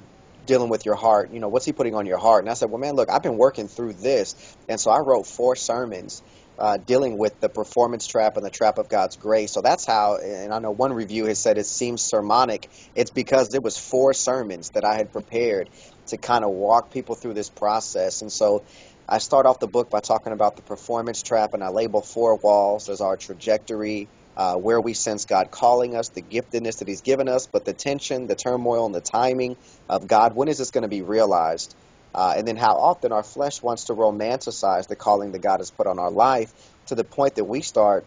dealing 0.50 0.70
with 0.74 0.84
your 0.84 0.96
heart. 0.96 1.32
You 1.32 1.40
know, 1.40 1.48
what's 1.48 1.64
He 1.64 1.72
putting 1.72 1.94
on 1.94 2.06
your 2.06 2.18
heart?" 2.18 2.44
And 2.44 2.50
I 2.50 2.54
said, 2.54 2.70
"Well, 2.70 2.80
man, 2.80 2.94
look, 2.94 3.08
I've 3.10 3.22
been 3.22 3.38
working 3.38 3.68
through 3.68 3.94
this, 3.94 4.34
and 4.68 4.78
so 4.78 4.90
I 4.90 4.98
wrote 4.98 5.26
four 5.26 5.56
sermons." 5.56 6.22
Uh, 6.58 6.76
dealing 6.76 7.16
with 7.16 7.40
the 7.40 7.48
performance 7.48 8.06
trap 8.06 8.36
and 8.36 8.44
the 8.44 8.50
trap 8.50 8.76
of 8.76 8.86
God's 8.90 9.16
grace. 9.16 9.50
So 9.50 9.62
that's 9.62 9.86
how, 9.86 10.18
and 10.22 10.52
I 10.52 10.58
know 10.58 10.72
one 10.72 10.92
review 10.92 11.24
has 11.24 11.38
said 11.38 11.56
it 11.56 11.64
seems 11.64 12.02
sermonic. 12.02 12.68
It's 12.94 13.10
because 13.10 13.54
it 13.54 13.62
was 13.62 13.78
four 13.78 14.12
sermons 14.12 14.68
that 14.74 14.84
I 14.84 14.94
had 14.96 15.10
prepared 15.10 15.70
to 16.08 16.18
kind 16.18 16.44
of 16.44 16.50
walk 16.50 16.90
people 16.90 17.14
through 17.14 17.32
this 17.32 17.48
process. 17.48 18.20
And 18.20 18.30
so 18.30 18.62
I 19.08 19.18
start 19.18 19.46
off 19.46 19.58
the 19.58 19.68
book 19.68 19.88
by 19.88 20.00
talking 20.00 20.34
about 20.34 20.56
the 20.56 20.62
performance 20.62 21.22
trap, 21.22 21.54
and 21.54 21.64
I 21.64 21.70
label 21.70 22.02
four 22.02 22.36
walls 22.36 22.90
as 22.90 23.00
our 23.00 23.16
trajectory, 23.16 24.06
uh, 24.40 24.54
where 24.56 24.80
we 24.80 24.94
sense 24.94 25.26
God 25.26 25.50
calling 25.50 25.94
us, 25.94 26.08
the 26.08 26.22
giftedness 26.22 26.78
that 26.78 26.88
He's 26.88 27.02
given 27.02 27.28
us, 27.28 27.46
but 27.46 27.66
the 27.66 27.74
tension, 27.74 28.26
the 28.26 28.34
turmoil, 28.34 28.86
and 28.86 28.94
the 28.94 29.02
timing 29.02 29.56
of 29.90 30.08
God. 30.08 30.34
When 30.34 30.48
is 30.48 30.56
this 30.56 30.70
going 30.70 30.84
to 30.84 30.88
be 30.88 31.02
realized? 31.02 31.76
Uh, 32.14 32.32
and 32.38 32.48
then 32.48 32.56
how 32.56 32.76
often 32.76 33.12
our 33.12 33.22
flesh 33.22 33.62
wants 33.62 33.84
to 33.84 33.92
romanticize 33.92 34.88
the 34.88 34.96
calling 34.96 35.32
that 35.32 35.40
God 35.42 35.60
has 35.60 35.70
put 35.70 35.86
on 35.86 35.98
our 35.98 36.10
life 36.10 36.54
to 36.86 36.94
the 36.94 37.04
point 37.04 37.34
that 37.34 37.44
we 37.44 37.60
start 37.60 38.06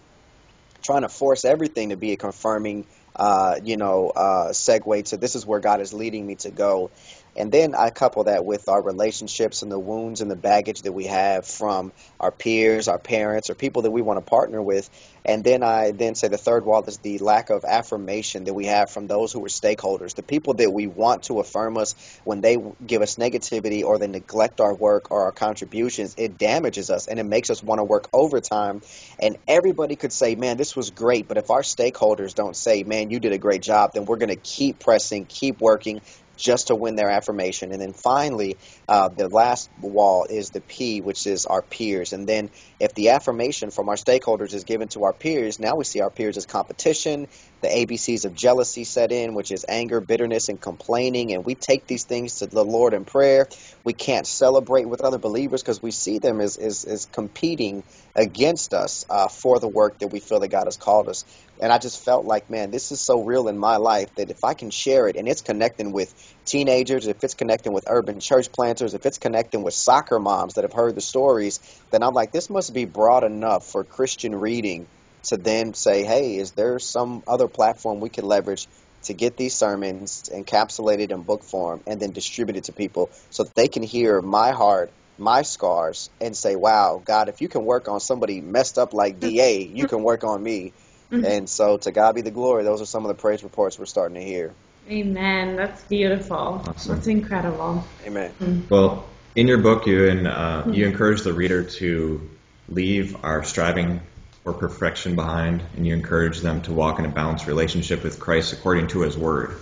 trying 0.83 1.03
to 1.03 1.09
force 1.09 1.45
everything 1.45 1.89
to 1.89 1.97
be 1.97 2.13
a 2.13 2.17
confirming, 2.17 2.87
uh, 3.15 3.57
you 3.63 3.77
know, 3.77 4.09
uh, 4.09 4.49
segue 4.53 5.05
to 5.09 5.17
this 5.17 5.35
is 5.35 5.45
where 5.45 5.59
God 5.59 5.81
is 5.81 5.93
leading 5.93 6.25
me 6.25 6.35
to 6.37 6.51
go. 6.51 6.91
And 7.35 7.51
then 7.51 7.73
I 7.75 7.89
couple 7.89 8.25
that 8.25 8.45
with 8.45 8.69
our 8.69 8.81
relationships 8.81 9.63
and 9.63 9.71
the 9.71 9.79
wounds 9.79 10.21
and 10.21 10.29
the 10.29 10.35
baggage 10.35 10.83
that 10.83 10.91
we 10.91 11.05
have 11.05 11.45
from 11.45 11.91
our 12.19 12.31
peers, 12.31 12.87
our 12.87 12.99
parents, 12.99 13.49
or 13.49 13.55
people 13.55 13.83
that 13.83 13.91
we 13.91 14.01
want 14.01 14.17
to 14.17 14.29
partner 14.29 14.61
with. 14.61 14.89
And 15.25 15.43
then 15.43 15.63
I 15.63 15.91
then 15.91 16.15
say 16.15 16.27
the 16.27 16.37
third 16.37 16.65
wall 16.65 16.83
is 16.83 16.97
the 16.97 17.17
lack 17.19 17.49
of 17.49 17.63
affirmation 17.63 18.43
that 18.43 18.53
we 18.53 18.65
have 18.65 18.89
from 18.89 19.07
those 19.07 19.31
who 19.31 19.43
are 19.45 19.47
stakeholders, 19.47 20.15
the 20.15 20.23
people 20.23 20.55
that 20.55 20.71
we 20.71 20.87
want 20.87 21.23
to 21.23 21.39
affirm 21.39 21.77
us 21.77 21.95
when 22.23 22.41
they 22.41 22.57
give 22.85 23.01
us 23.01 23.15
negativity 23.15 23.83
or 23.83 23.97
they 23.97 24.07
neglect 24.07 24.59
our 24.59 24.75
work 24.75 25.11
or 25.11 25.23
our 25.23 25.31
contributions. 25.31 26.15
It 26.17 26.37
damages 26.37 26.89
us 26.89 27.07
and 27.07 27.19
it 27.19 27.23
makes 27.23 27.49
us 27.49 27.63
want 27.63 27.79
to 27.79 27.83
work 27.83 28.09
overtime. 28.13 28.81
And 29.19 29.37
everybody 29.47 29.95
could 29.95 30.11
say, 30.11 30.35
man, 30.35 30.57
this 30.57 30.75
was 30.75 30.91
great. 30.91 31.27
But 31.27 31.37
if 31.37 31.49
our 31.49 31.61
stakeholders 31.61 32.35
don't 32.35 32.55
say, 32.55 32.83
man, 32.83 33.09
you 33.09 33.19
did 33.19 33.31
a 33.31 33.37
great 33.37 33.61
job, 33.61 33.91
then 33.93 34.05
we're 34.05 34.17
going 34.17 34.29
to 34.29 34.35
keep 34.35 34.79
pressing, 34.79 35.25
keep 35.25 35.61
working, 35.61 36.01
just 36.37 36.67
to 36.67 36.75
win 36.75 36.95
their 36.95 37.09
affirmation. 37.09 37.71
And 37.71 37.81
then 37.81 37.93
finally, 37.93 38.57
uh, 38.87 39.09
the 39.09 39.29
last 39.29 39.69
wall 39.81 40.25
is 40.29 40.49
the 40.49 40.61
P, 40.61 41.01
which 41.01 41.27
is 41.27 41.45
our 41.45 41.61
peers. 41.61 42.13
And 42.13 42.27
then 42.27 42.49
if 42.79 42.93
the 42.95 43.09
affirmation 43.09 43.71
from 43.71 43.89
our 43.89 43.95
stakeholders 43.95 44.53
is 44.53 44.63
given 44.63 44.87
to 44.89 45.03
our 45.03 45.13
peers, 45.13 45.59
now 45.59 45.75
we 45.75 45.83
see 45.83 46.01
our 46.01 46.09
peers 46.09 46.37
as 46.37 46.45
competition. 46.45 47.27
The 47.61 47.69
ABCs 47.69 48.25
of 48.25 48.33
jealousy 48.33 48.83
set 48.83 49.11
in, 49.11 49.35
which 49.35 49.51
is 49.51 49.65
anger, 49.69 50.01
bitterness, 50.01 50.49
and 50.49 50.59
complaining. 50.59 51.33
And 51.33 51.45
we 51.45 51.55
take 51.55 51.87
these 51.87 52.03
things 52.03 52.39
to 52.39 52.47
the 52.47 52.63
Lord 52.63 52.93
in 52.93 53.05
prayer. 53.05 53.47
We 53.83 53.93
can't 53.93 54.27
celebrate 54.27 54.87
with 54.87 55.01
other 55.01 55.17
believers 55.17 55.61
because 55.61 55.81
we 55.81 55.91
see 55.91 56.19
them 56.19 56.41
as, 56.41 56.57
as, 56.57 56.83
as 56.83 57.05
competing 57.05 57.83
against 58.15 58.73
us 58.73 59.05
uh, 59.09 59.27
for 59.27 59.59
the 59.59 59.67
work 59.67 59.99
that 59.99 60.07
we 60.07 60.19
feel 60.19 60.39
that 60.41 60.49
God 60.49 60.65
has 60.65 60.77
called 60.77 61.07
us. 61.07 61.23
And 61.63 61.71
I 61.71 61.77
just 61.77 62.03
felt 62.03 62.25
like, 62.25 62.49
man, 62.49 62.71
this 62.71 62.91
is 62.91 62.99
so 62.99 63.23
real 63.23 63.47
in 63.47 63.57
my 63.57 63.77
life 63.77 64.13
that 64.17 64.29
if 64.29 64.43
I 64.43 64.53
can 64.53 64.69
share 64.69 65.07
it 65.07 65.15
and 65.15 65.29
it's 65.29 65.41
connecting 65.41 65.93
with 65.93 66.13
teenagers, 66.45 67.07
if 67.07 67.23
it's 67.23 67.35
connecting 67.35 67.71
with 67.71 67.85
urban 67.87 68.19
church 68.19 68.51
planters, 68.51 68.93
if 68.93 69.05
it's 69.05 69.17
connecting 69.17 69.63
with 69.63 69.73
soccer 69.73 70.19
moms 70.19 70.55
that 70.55 70.65
have 70.65 70.73
heard 70.73 70.93
the 70.93 70.99
stories, 70.99 71.61
then 71.93 72.03
I'm 72.03 72.13
like, 72.13 72.33
this 72.33 72.49
must 72.49 72.73
be 72.73 72.83
broad 72.83 73.23
enough 73.23 73.65
for 73.65 73.85
Christian 73.85 74.35
reading 74.35 74.87
to 75.29 75.37
then 75.37 75.73
say, 75.73 76.03
hey, 76.03 76.35
is 76.35 76.51
there 76.51 76.79
some 76.79 77.23
other 77.29 77.47
platform 77.47 78.01
we 78.01 78.09
can 78.09 78.25
leverage 78.25 78.67
to 79.03 79.13
get 79.13 79.37
these 79.37 79.55
sermons 79.55 80.23
encapsulated 80.33 81.11
in 81.11 81.21
book 81.23 81.45
form 81.45 81.79
and 81.87 81.97
then 82.01 82.11
distribute 82.11 82.57
it 82.57 82.65
to 82.65 82.73
people 82.73 83.09
so 83.29 83.43
that 83.43 83.55
they 83.55 83.69
can 83.69 83.83
hear 83.83 84.21
my 84.21 84.51
heart, 84.51 84.91
my 85.17 85.43
scars, 85.43 86.09
and 86.19 86.35
say, 86.35 86.57
wow, 86.57 87.01
God, 87.05 87.29
if 87.29 87.39
you 87.39 87.47
can 87.47 87.63
work 87.63 87.87
on 87.87 88.01
somebody 88.01 88.41
messed 88.41 88.77
up 88.77 88.93
like 88.93 89.21
DA, 89.21 89.63
you 89.63 89.87
can 89.87 90.03
work 90.03 90.25
on 90.25 90.43
me. 90.43 90.73
And 91.13 91.49
so 91.49 91.77
to 91.77 91.91
God 91.91 92.15
be 92.15 92.21
the 92.21 92.31
glory. 92.31 92.63
Those 92.63 92.81
are 92.81 92.85
some 92.85 93.05
of 93.05 93.09
the 93.09 93.21
praise 93.21 93.43
reports 93.43 93.77
we're 93.77 93.85
starting 93.85 94.15
to 94.15 94.23
hear. 94.23 94.53
Amen. 94.89 95.55
That's 95.55 95.81
beautiful. 95.83 96.61
Awesome. 96.65 96.95
That's 96.95 97.07
incredible. 97.07 97.85
Amen. 98.05 98.67
Well, 98.69 99.05
in 99.35 99.47
your 99.47 99.59
book, 99.59 99.85
you 99.87 100.09
and 100.09 100.27
uh, 100.27 100.63
you 100.67 100.85
encourage 100.85 101.21
the 101.21 101.33
reader 101.33 101.63
to 101.63 102.29
leave 102.67 103.23
our 103.23 103.43
striving 103.43 104.01
or 104.45 104.53
perfection 104.53 105.15
behind, 105.15 105.63
and 105.75 105.87
you 105.87 105.93
encourage 105.93 106.41
them 106.41 106.61
to 106.63 106.73
walk 106.73 106.99
in 106.99 107.05
a 107.05 107.09
balanced 107.09 107.47
relationship 107.47 108.03
with 108.03 108.19
Christ 108.19 108.51
according 108.51 108.87
to 108.87 109.01
His 109.01 109.17
Word. 109.17 109.57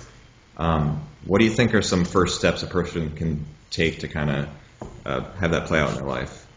Um, 0.58 1.08
what 1.26 1.40
do 1.40 1.46
you 1.46 1.52
think 1.52 1.76
are 1.76 1.82
some 1.82 2.04
first 2.04 2.40
steps 2.40 2.64
a 2.64 2.68
person 2.68 3.12
can 3.12 3.46
take 3.70 4.00
to 4.00 4.08
kind 4.08 4.30
of 4.30 4.50
uh, 5.06 5.32
have 5.40 5.52
that 5.52 5.68
play 5.68 5.80
out 5.80 5.90
in 5.90 5.96
their 5.96 6.06
life? 6.06 6.48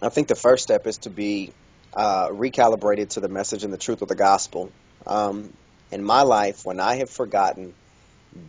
I 0.00 0.10
think 0.10 0.28
the 0.28 0.36
first 0.36 0.62
step 0.62 0.86
is 0.86 0.98
to 0.98 1.10
be 1.10 1.52
uh, 1.94 2.28
recalibrated 2.28 3.10
to 3.10 3.20
the 3.20 3.28
message 3.28 3.64
and 3.64 3.72
the 3.72 3.78
truth 3.78 4.02
of 4.02 4.08
the 4.08 4.14
gospel. 4.14 4.70
Um, 5.06 5.52
in 5.90 6.02
my 6.04 6.22
life, 6.22 6.64
when 6.64 6.80
I 6.80 6.96
have 6.96 7.10
forgotten 7.10 7.74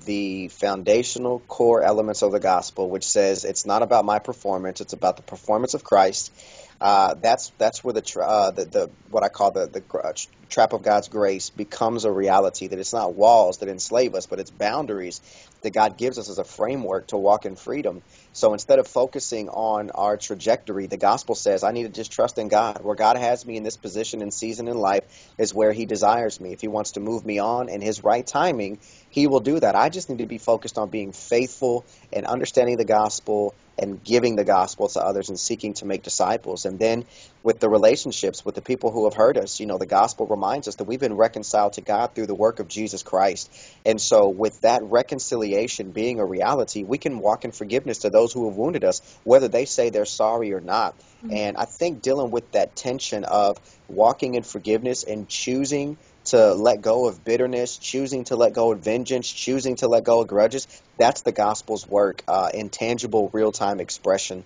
the 0.06 0.50
foundational 0.50 1.40
core 1.48 1.82
elements 1.82 2.22
of 2.22 2.32
the 2.32 2.40
gospel, 2.40 2.90
which 2.90 3.06
says 3.06 3.46
it's 3.46 3.66
not 3.66 3.84
about 3.84 4.06
my 4.06 4.20
performance, 4.20 4.82
it's 4.82 4.94
about 4.94 5.16
the 5.18 5.24
performance 5.24 5.74
of 5.74 5.84
Christ. 5.84 6.32
Uh, 6.80 7.16
that's 7.22 7.52
that's 7.58 7.84
where 7.84 7.94
the, 7.94 8.04
tra- 8.04 8.28
uh, 8.28 8.52
the 8.52 8.66
the 8.66 8.92
what 9.10 9.24
I 9.24 9.30
call 9.30 9.52
the 9.52 9.68
the 9.68 9.84
uh, 9.98 10.14
trap 10.50 10.74
of 10.74 10.84
God's 10.84 11.10
grace 11.10 11.50
becomes 11.50 12.06
a 12.06 12.12
reality. 12.12 12.68
That 12.68 12.78
it's 12.78 12.94
not 12.94 13.16
walls 13.16 13.58
that 13.60 13.70
enslave 13.70 14.14
us, 14.14 14.28
but 14.28 14.40
it's 14.40 14.52
boundaries 14.52 15.22
that 15.64 15.74
God 15.74 15.98
gives 15.98 16.20
us 16.20 16.30
as 16.30 16.38
a 16.38 16.44
framework 16.44 17.08
to 17.08 17.18
walk 17.18 17.46
in 17.46 17.56
freedom. 17.56 18.04
So 18.32 18.54
instead 18.54 18.78
of 18.78 18.88
focusing 18.88 19.50
on 19.50 19.90
our 19.90 20.18
trajectory, 20.18 20.86
the 20.86 20.98
gospel 20.98 21.34
says 21.34 21.64
I 21.64 21.72
need 21.72 21.84
to 21.84 21.90
just 21.90 22.12
trust 22.12 22.38
in 22.38 22.48
God. 22.48 22.80
Where 22.84 22.96
God 22.96 23.18
has 23.18 23.44
me 23.44 23.58
in 23.58 23.64
this 23.64 23.78
position 23.78 24.22
and 24.22 24.32
season 24.32 24.68
in 24.68 24.78
life 24.78 25.06
is 25.40 25.56
where 25.56 25.72
He 25.72 25.88
desires 25.88 26.40
me. 26.40 26.54
If 26.54 26.62
He 26.62 26.68
wants 26.68 26.92
to 26.92 27.00
move 27.00 27.26
me 27.26 27.40
on 27.40 27.70
in 27.70 27.82
His 27.82 28.04
right 28.04 28.26
timing, 28.26 28.82
He 29.10 29.26
will 29.26 29.40
do 29.40 29.60
that. 29.60 29.76
I 29.76 29.90
just 29.90 30.10
need 30.12 30.20
to 30.20 30.28
be 30.28 30.38
focused 30.38 30.78
on 30.78 30.92
being 30.92 31.12
faithful 31.12 31.88
and 32.14 32.28
understanding 32.28 32.78
the 32.78 32.86
gospel 32.86 33.56
and 33.78 34.04
giving 34.04 34.36
the 34.36 34.44
gospel 34.44 34.88
to 34.88 35.00
others 35.00 35.30
and 35.30 35.40
seeking 35.40 35.74
to 35.76 35.86
make 35.86 36.04
disciples. 36.04 36.66
And 36.66 36.80
then 36.80 37.06
with 37.44 37.60
the 37.60 37.70
relationships 37.70 38.44
with 38.44 38.56
the 38.56 38.62
people 38.62 38.92
who 38.92 39.06
have 39.06 39.14
hurt 39.14 39.38
us, 39.38 39.60
you 39.60 39.66
know, 39.66 39.78
the 39.78 39.86
gospel 39.86 40.26
reminds 40.28 40.68
us 40.68 40.76
that 40.76 40.86
we've 40.86 41.00
been 41.00 41.16
reconciled 41.16 41.74
to 41.74 41.82
God 41.82 42.16
through 42.16 42.26
the 42.26 42.36
work 42.36 42.60
of 42.60 42.68
Jesus 42.68 43.04
Christ. 43.04 43.52
And 43.86 44.02
so 44.02 44.30
with 44.30 44.62
that 44.62 44.82
reconciliation 44.84 45.92
being 45.92 46.20
a 46.20 46.26
reality, 46.26 46.84
we 46.84 46.98
can 46.98 47.20
walk 47.20 47.46
in 47.46 47.52
forgiveness 47.52 48.00
to 48.00 48.10
those 48.10 48.34
who 48.34 48.50
have 48.50 48.58
wounded 48.58 48.84
us, 48.84 49.02
whether 49.24 49.48
they 49.48 49.66
say 49.66 49.90
they're 49.90 50.06
sorry 50.06 50.54
or 50.54 50.62
not. 50.62 50.98
Mm-hmm. 50.98 51.36
And 51.36 51.58
I 51.58 51.66
think 51.66 52.02
dealing 52.02 52.32
with 52.32 52.52
that 52.52 52.76
tension 52.76 53.24
of 53.24 53.58
walking 53.88 54.36
in 54.36 54.44
forgiveness 54.44 55.04
and 55.04 55.28
choosing 55.28 55.98
to 56.32 56.54
let 56.54 56.82
go 56.82 57.08
of 57.08 57.24
bitterness, 57.24 57.78
choosing 57.78 58.24
to 58.26 58.36
let 58.36 58.54
go 58.54 58.72
of 58.72 58.80
vengeance, 58.80 59.30
choosing 59.32 59.76
to 59.78 59.88
let 59.88 60.04
go 60.04 60.22
of 60.22 60.28
grudges. 60.28 60.68
That's 60.98 61.22
the 61.22 61.32
gospel's 61.32 61.88
work 61.88 62.24
uh, 62.28 62.50
in 62.54 62.70
tangible, 62.70 63.30
real 63.34 63.52
time 63.52 63.80
expression. 63.80 64.44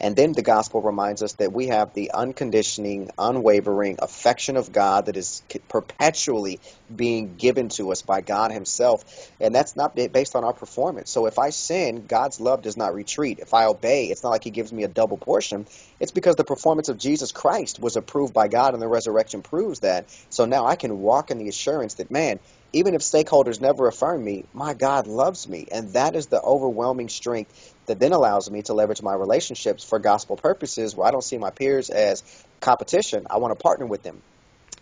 And 0.00 0.16
then 0.16 0.32
the 0.32 0.42
gospel 0.42 0.82
reminds 0.82 1.22
us 1.22 1.34
that 1.34 1.52
we 1.52 1.68
have 1.68 1.94
the 1.94 2.10
unconditioning, 2.12 3.10
unwavering 3.18 3.96
affection 4.00 4.56
of 4.56 4.72
God 4.72 5.06
that 5.06 5.16
is 5.16 5.42
perpetually 5.68 6.60
being 6.94 7.36
given 7.36 7.68
to 7.70 7.92
us 7.92 8.02
by 8.02 8.20
God 8.20 8.52
Himself. 8.52 9.04
And 9.40 9.54
that's 9.54 9.76
not 9.76 9.94
based 9.94 10.36
on 10.36 10.44
our 10.44 10.52
performance. 10.52 11.10
So 11.10 11.26
if 11.26 11.38
I 11.38 11.50
sin, 11.50 12.06
God's 12.06 12.40
love 12.40 12.62
does 12.62 12.76
not 12.76 12.94
retreat. 12.94 13.38
If 13.40 13.54
I 13.54 13.66
obey, 13.66 14.06
it's 14.06 14.22
not 14.22 14.30
like 14.30 14.44
He 14.44 14.50
gives 14.50 14.72
me 14.72 14.84
a 14.84 14.88
double 14.88 15.18
portion. 15.18 15.66
It's 16.00 16.12
because 16.12 16.36
the 16.36 16.44
performance 16.44 16.88
of 16.88 16.98
Jesus 16.98 17.32
Christ 17.32 17.80
was 17.80 17.96
approved 17.96 18.34
by 18.34 18.48
God 18.48 18.74
and 18.74 18.82
the 18.82 18.88
resurrection 18.88 19.42
proves 19.42 19.80
that. 19.80 20.10
So 20.30 20.44
now 20.44 20.66
I 20.66 20.76
can 20.76 20.98
walk 20.98 21.30
in 21.30 21.38
the 21.38 21.48
assurance 21.48 21.94
that, 21.94 22.10
man, 22.10 22.40
even 22.74 22.94
if 22.94 23.02
stakeholders 23.02 23.60
never 23.60 23.86
affirm 23.86 24.22
me, 24.24 24.44
my 24.52 24.74
God 24.74 25.06
loves 25.06 25.48
me. 25.48 25.66
And 25.70 25.92
that 25.92 26.16
is 26.16 26.26
the 26.26 26.42
overwhelming 26.42 27.08
strength 27.08 27.74
that 27.86 28.00
then 28.00 28.12
allows 28.12 28.50
me 28.50 28.62
to 28.62 28.74
leverage 28.74 29.00
my 29.00 29.14
relationships 29.14 29.84
for 29.84 29.98
gospel 29.98 30.36
purposes 30.36 30.94
where 30.94 31.06
I 31.06 31.12
don't 31.12 31.24
see 31.24 31.38
my 31.38 31.50
peers 31.50 31.88
as 31.88 32.22
competition. 32.60 33.26
I 33.30 33.38
want 33.38 33.56
to 33.56 33.62
partner 33.62 33.86
with 33.86 34.02
them. 34.02 34.20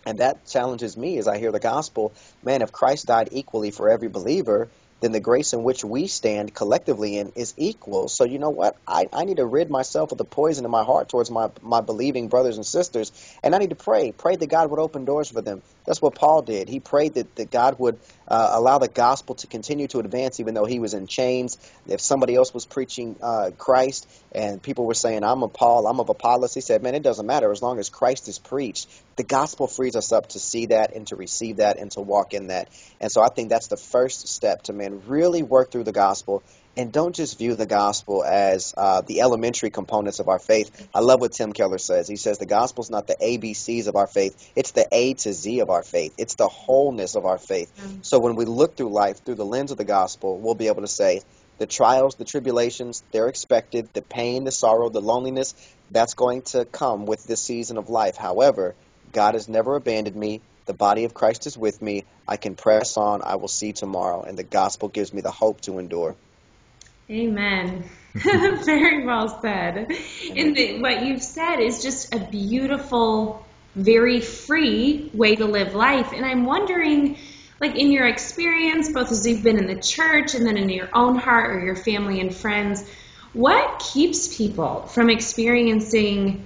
And 0.05 0.19
that 0.19 0.47
challenges 0.47 0.97
me 0.97 1.17
as 1.19 1.27
I 1.27 1.37
hear 1.37 1.51
the 1.51 1.59
gospel. 1.59 2.13
Man, 2.43 2.61
if 2.61 2.71
Christ 2.71 3.05
died 3.07 3.29
equally 3.31 3.71
for 3.71 3.89
every 3.89 4.09
believer, 4.09 4.69
then 5.03 5.11
the 5.11 5.19
grace 5.19 5.51
in 5.51 5.63
which 5.63 5.83
we 5.83 6.07
stand 6.07 6.53
collectively 6.55 7.17
in 7.17 7.33
is 7.35 7.53
equal. 7.57 8.07
So 8.07 8.23
you 8.23 8.39
know 8.39 8.51
what? 8.51 8.77
I, 8.87 9.07
I 9.11 9.25
need 9.25 9.35
to 9.35 9.45
rid 9.45 9.69
myself 9.69 10.13
of 10.13 10.17
the 10.17 10.23
poison 10.23 10.63
in 10.63 10.71
my 10.71 10.85
heart 10.85 11.09
towards 11.09 11.29
my, 11.29 11.49
my 11.61 11.81
believing 11.81 12.29
brothers 12.29 12.55
and 12.55 12.65
sisters. 12.65 13.11
And 13.43 13.53
I 13.53 13.57
need 13.57 13.71
to 13.71 13.75
pray. 13.75 14.13
Pray 14.13 14.37
that 14.37 14.47
God 14.47 14.69
would 14.71 14.79
open 14.79 15.03
doors 15.03 15.29
for 15.29 15.41
them. 15.41 15.61
That's 15.85 16.01
what 16.01 16.15
Paul 16.15 16.41
did. 16.41 16.69
He 16.69 16.79
prayed 16.79 17.15
that, 17.15 17.35
that 17.35 17.51
God 17.51 17.77
would 17.79 17.99
uh, 18.27 18.51
allow 18.53 18.77
the 18.77 18.87
gospel 18.87 19.35
to 19.35 19.47
continue 19.47 19.87
to 19.89 19.99
advance 19.99 20.39
even 20.39 20.53
though 20.53 20.65
he 20.65 20.79
was 20.79 20.93
in 20.93 21.07
chains. 21.07 21.57
If 21.87 21.99
somebody 21.99 22.35
else 22.35 22.53
was 22.53 22.65
preaching 22.65 23.15
uh, 23.21 23.51
Christ 23.57 24.09
and 24.31 24.61
people 24.61 24.85
were 24.85 24.93
saying, 24.93 25.23
I'm 25.23 25.43
of 25.43 25.53
Paul, 25.53 25.85
I'm 25.87 25.99
of 25.99 26.09
Apollos, 26.09 26.53
he 26.53 26.61
said, 26.61 26.83
man, 26.83 26.95
it 26.95 27.03
doesn't 27.03 27.25
matter 27.25 27.51
as 27.51 27.61
long 27.61 27.79
as 27.79 27.89
Christ 27.89 28.27
is 28.27 28.39
preached. 28.39 28.89
The 29.15 29.23
gospel 29.23 29.67
frees 29.67 29.95
us 29.95 30.11
up 30.11 30.29
to 30.29 30.39
see 30.39 30.67
that 30.67 30.95
and 30.95 31.05
to 31.07 31.15
receive 31.15 31.57
that 31.57 31.77
and 31.77 31.91
to 31.91 32.01
walk 32.01 32.33
in 32.33 32.47
that. 32.47 32.69
And 33.01 33.11
so 33.11 33.21
I 33.21 33.29
think 33.29 33.49
that's 33.49 33.67
the 33.67 33.77
first 33.77 34.27
step 34.27 34.63
to, 34.63 34.73
man, 34.73 35.01
really 35.07 35.43
work 35.43 35.71
through 35.71 35.83
the 35.83 35.91
gospel 35.91 36.43
and 36.75 36.91
don't 36.91 37.15
just 37.15 37.37
view 37.37 37.55
the 37.55 37.65
gospel 37.65 38.23
as 38.23 38.73
uh, 38.77 39.01
the 39.01 39.21
elementary 39.21 39.69
components 39.69 40.19
of 40.19 40.27
our 40.27 40.39
faith. 40.39 40.89
I 40.93 40.99
love 40.99 41.21
what 41.21 41.33
Tim 41.33 41.53
Keller 41.53 41.77
says. 41.77 42.07
He 42.07 42.15
says 42.15 42.37
the 42.37 42.45
gospel 42.45 42.83
is 42.83 42.89
not 42.89 43.07
the 43.07 43.15
ABCs 43.15 43.87
of 43.87 43.95
our 43.95 44.07
faith, 44.07 44.51
it's 44.55 44.71
the 44.71 44.87
A 44.91 45.13
to 45.13 45.33
Z 45.33 45.59
of 45.59 45.69
our 45.69 45.83
faith, 45.83 46.13
it's 46.17 46.35
the 46.35 46.47
wholeness 46.47 47.15
of 47.15 47.25
our 47.25 47.37
faith. 47.37 47.71
So 48.03 48.19
when 48.19 48.35
we 48.35 48.45
look 48.45 48.77
through 48.77 48.89
life 48.89 49.23
through 49.23 49.35
the 49.35 49.45
lens 49.45 49.71
of 49.71 49.77
the 49.77 49.85
gospel, 49.85 50.39
we'll 50.39 50.55
be 50.55 50.67
able 50.67 50.81
to 50.81 50.87
say, 50.87 51.21
the 51.59 51.67
trials, 51.67 52.15
the 52.15 52.25
tribulations, 52.25 53.03
they're 53.11 53.27
expected. 53.27 53.87
The 53.93 54.01
pain, 54.01 54.43
the 54.43 54.51
sorrow, 54.51 54.89
the 54.89 55.01
loneliness, 55.01 55.53
that's 55.91 56.15
going 56.15 56.41
to 56.53 56.65
come 56.65 57.05
with 57.05 57.23
this 57.25 57.41
season 57.41 57.77
of 57.77 57.89
life. 57.89 58.17
However, 58.17 58.75
God 59.11 59.35
has 59.35 59.47
never 59.47 59.75
abandoned 59.75 60.15
me. 60.15 60.41
The 60.65 60.73
body 60.73 61.03
of 61.03 61.13
Christ 61.13 61.45
is 61.45 61.57
with 61.57 61.81
me. 61.81 62.05
I 62.27 62.37
can 62.37 62.55
press 62.55 62.97
on. 62.97 63.21
I 63.23 63.35
will 63.35 63.47
see 63.47 63.71
tomorrow. 63.71 64.23
And 64.23 64.37
the 64.37 64.43
gospel 64.43 64.89
gives 64.89 65.13
me 65.13 65.21
the 65.21 65.31
hope 65.31 65.61
to 65.61 65.77
endure. 65.77 66.15
Amen. 67.13 67.83
very 68.13 69.05
well 69.05 69.41
said. 69.41 69.87
And 70.35 70.55
the, 70.55 70.79
what 70.81 71.03
you've 71.03 71.23
said 71.23 71.57
is 71.57 71.81
just 71.81 72.13
a 72.13 72.19
beautiful, 72.19 73.43
very 73.75 74.19
free 74.19 75.09
way 75.13 75.35
to 75.35 75.45
live 75.45 75.73
life. 75.73 76.11
And 76.13 76.23
I'm 76.23 76.45
wondering, 76.45 77.17
like 77.59 77.75
in 77.75 77.91
your 77.91 78.05
experience, 78.05 78.91
both 78.91 79.11
as 79.11 79.27
you've 79.27 79.41
been 79.41 79.57
in 79.57 79.65
the 79.65 79.81
church 79.81 80.35
and 80.35 80.45
then 80.45 80.57
in 80.57 80.69
your 80.69 80.89
own 80.93 81.15
heart 81.15 81.55
or 81.55 81.65
your 81.65 81.75
family 81.75 82.19
and 82.19 82.35
friends, 82.35 82.83
what 83.33 83.79
keeps 83.79 84.35
people 84.37 84.85
from 84.85 85.09
experiencing 85.09 86.45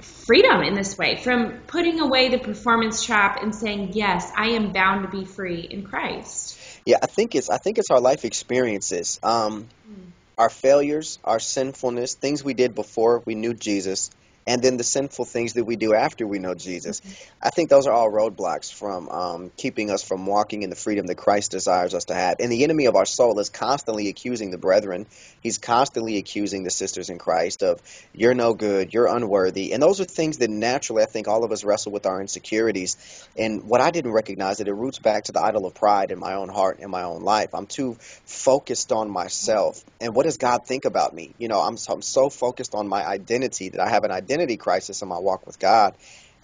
freedom 0.00 0.62
in 0.62 0.74
this 0.74 0.98
way, 0.98 1.16
from 1.16 1.60
putting 1.66 2.00
away 2.00 2.28
the 2.28 2.38
performance 2.38 3.02
trap 3.02 3.42
and 3.42 3.54
saying, 3.54 3.92
Yes, 3.94 4.30
I 4.36 4.48
am 4.48 4.72
bound 4.72 5.04
to 5.04 5.08
be 5.08 5.24
free 5.24 5.60
in 5.60 5.84
Christ? 5.84 6.58
Yeah, 6.84 6.98
I 7.02 7.06
think 7.06 7.34
it's 7.34 7.48
I 7.48 7.58
think 7.58 7.78
it's 7.78 7.90
our 7.90 8.00
life 8.00 8.24
experiences, 8.24 9.20
um, 9.22 9.68
mm. 9.88 10.10
our 10.36 10.50
failures, 10.50 11.18
our 11.24 11.38
sinfulness, 11.38 12.14
things 12.14 12.42
we 12.42 12.54
did 12.54 12.74
before 12.74 13.22
we 13.24 13.34
knew 13.34 13.54
Jesus, 13.54 14.10
and 14.46 14.62
then 14.62 14.76
the 14.76 14.84
sinful 14.84 15.24
things 15.24 15.52
that 15.54 15.64
we 15.64 15.76
do 15.76 15.94
after 15.94 16.26
we 16.26 16.38
know 16.38 16.54
Jesus. 16.54 17.00
Mm-hmm. 17.00 17.12
I 17.42 17.50
think 17.50 17.70
those 17.70 17.86
are 17.86 17.92
all 17.92 18.10
roadblocks 18.10 18.72
from 18.72 19.08
um, 19.08 19.50
keeping 19.56 19.90
us 19.90 20.02
from 20.02 20.26
walking 20.26 20.62
in 20.62 20.70
the 20.70 20.76
freedom 20.76 21.06
that 21.06 21.14
Christ 21.16 21.52
desires 21.52 21.94
us 21.94 22.06
to 22.06 22.14
have. 22.14 22.36
And 22.40 22.50
the 22.50 22.64
enemy 22.64 22.86
of 22.86 22.96
our 22.96 23.06
soul 23.06 23.38
is 23.38 23.48
constantly 23.48 24.08
accusing 24.08 24.50
the 24.50 24.58
brethren. 24.58 25.06
He's 25.40 25.58
constantly 25.58 26.18
accusing 26.18 26.64
the 26.64 26.70
sisters 26.70 27.08
in 27.10 27.18
Christ 27.18 27.62
of, 27.62 27.80
you're 28.12 28.34
no 28.34 28.54
good, 28.54 28.92
you're 28.92 29.06
unworthy. 29.06 29.72
And 29.72 29.82
those 29.82 30.00
are 30.00 30.04
things 30.04 30.38
that 30.38 30.50
naturally 30.50 31.02
I 31.02 31.06
think 31.06 31.28
all 31.28 31.44
of 31.44 31.52
us 31.52 31.64
wrestle 31.64 31.92
with 31.92 32.06
our 32.06 32.20
insecurities. 32.20 32.96
And 33.36 33.64
what 33.64 33.80
I 33.80 33.90
didn't 33.90 34.12
recognize 34.12 34.58
that 34.58 34.68
it 34.68 34.74
roots 34.74 34.98
back 34.98 35.24
to 35.24 35.32
the 35.32 35.40
idol 35.40 35.66
of 35.66 35.74
pride 35.74 36.10
in 36.10 36.18
my 36.18 36.34
own 36.34 36.48
heart 36.48 36.78
and 36.80 36.90
my 36.90 37.04
own 37.04 37.22
life. 37.22 37.54
I'm 37.54 37.66
too 37.66 37.96
focused 38.24 38.90
on 38.90 39.10
myself. 39.10 39.84
And 40.00 40.14
what 40.14 40.24
does 40.24 40.36
God 40.36 40.66
think 40.66 40.84
about 40.84 41.14
me? 41.14 41.34
You 41.38 41.48
know, 41.48 41.60
I'm, 41.60 41.76
I'm 41.88 42.02
so 42.02 42.28
focused 42.28 42.74
on 42.74 42.88
my 42.88 43.06
identity 43.06 43.68
that 43.70 43.80
I 43.80 43.88
have 43.88 44.04
an 44.04 44.10
identity 44.10 44.31
identity 44.32 44.56
crisis 44.56 45.02
in 45.02 45.08
my 45.08 45.18
walk 45.18 45.46
with 45.46 45.58
God. 45.58 45.94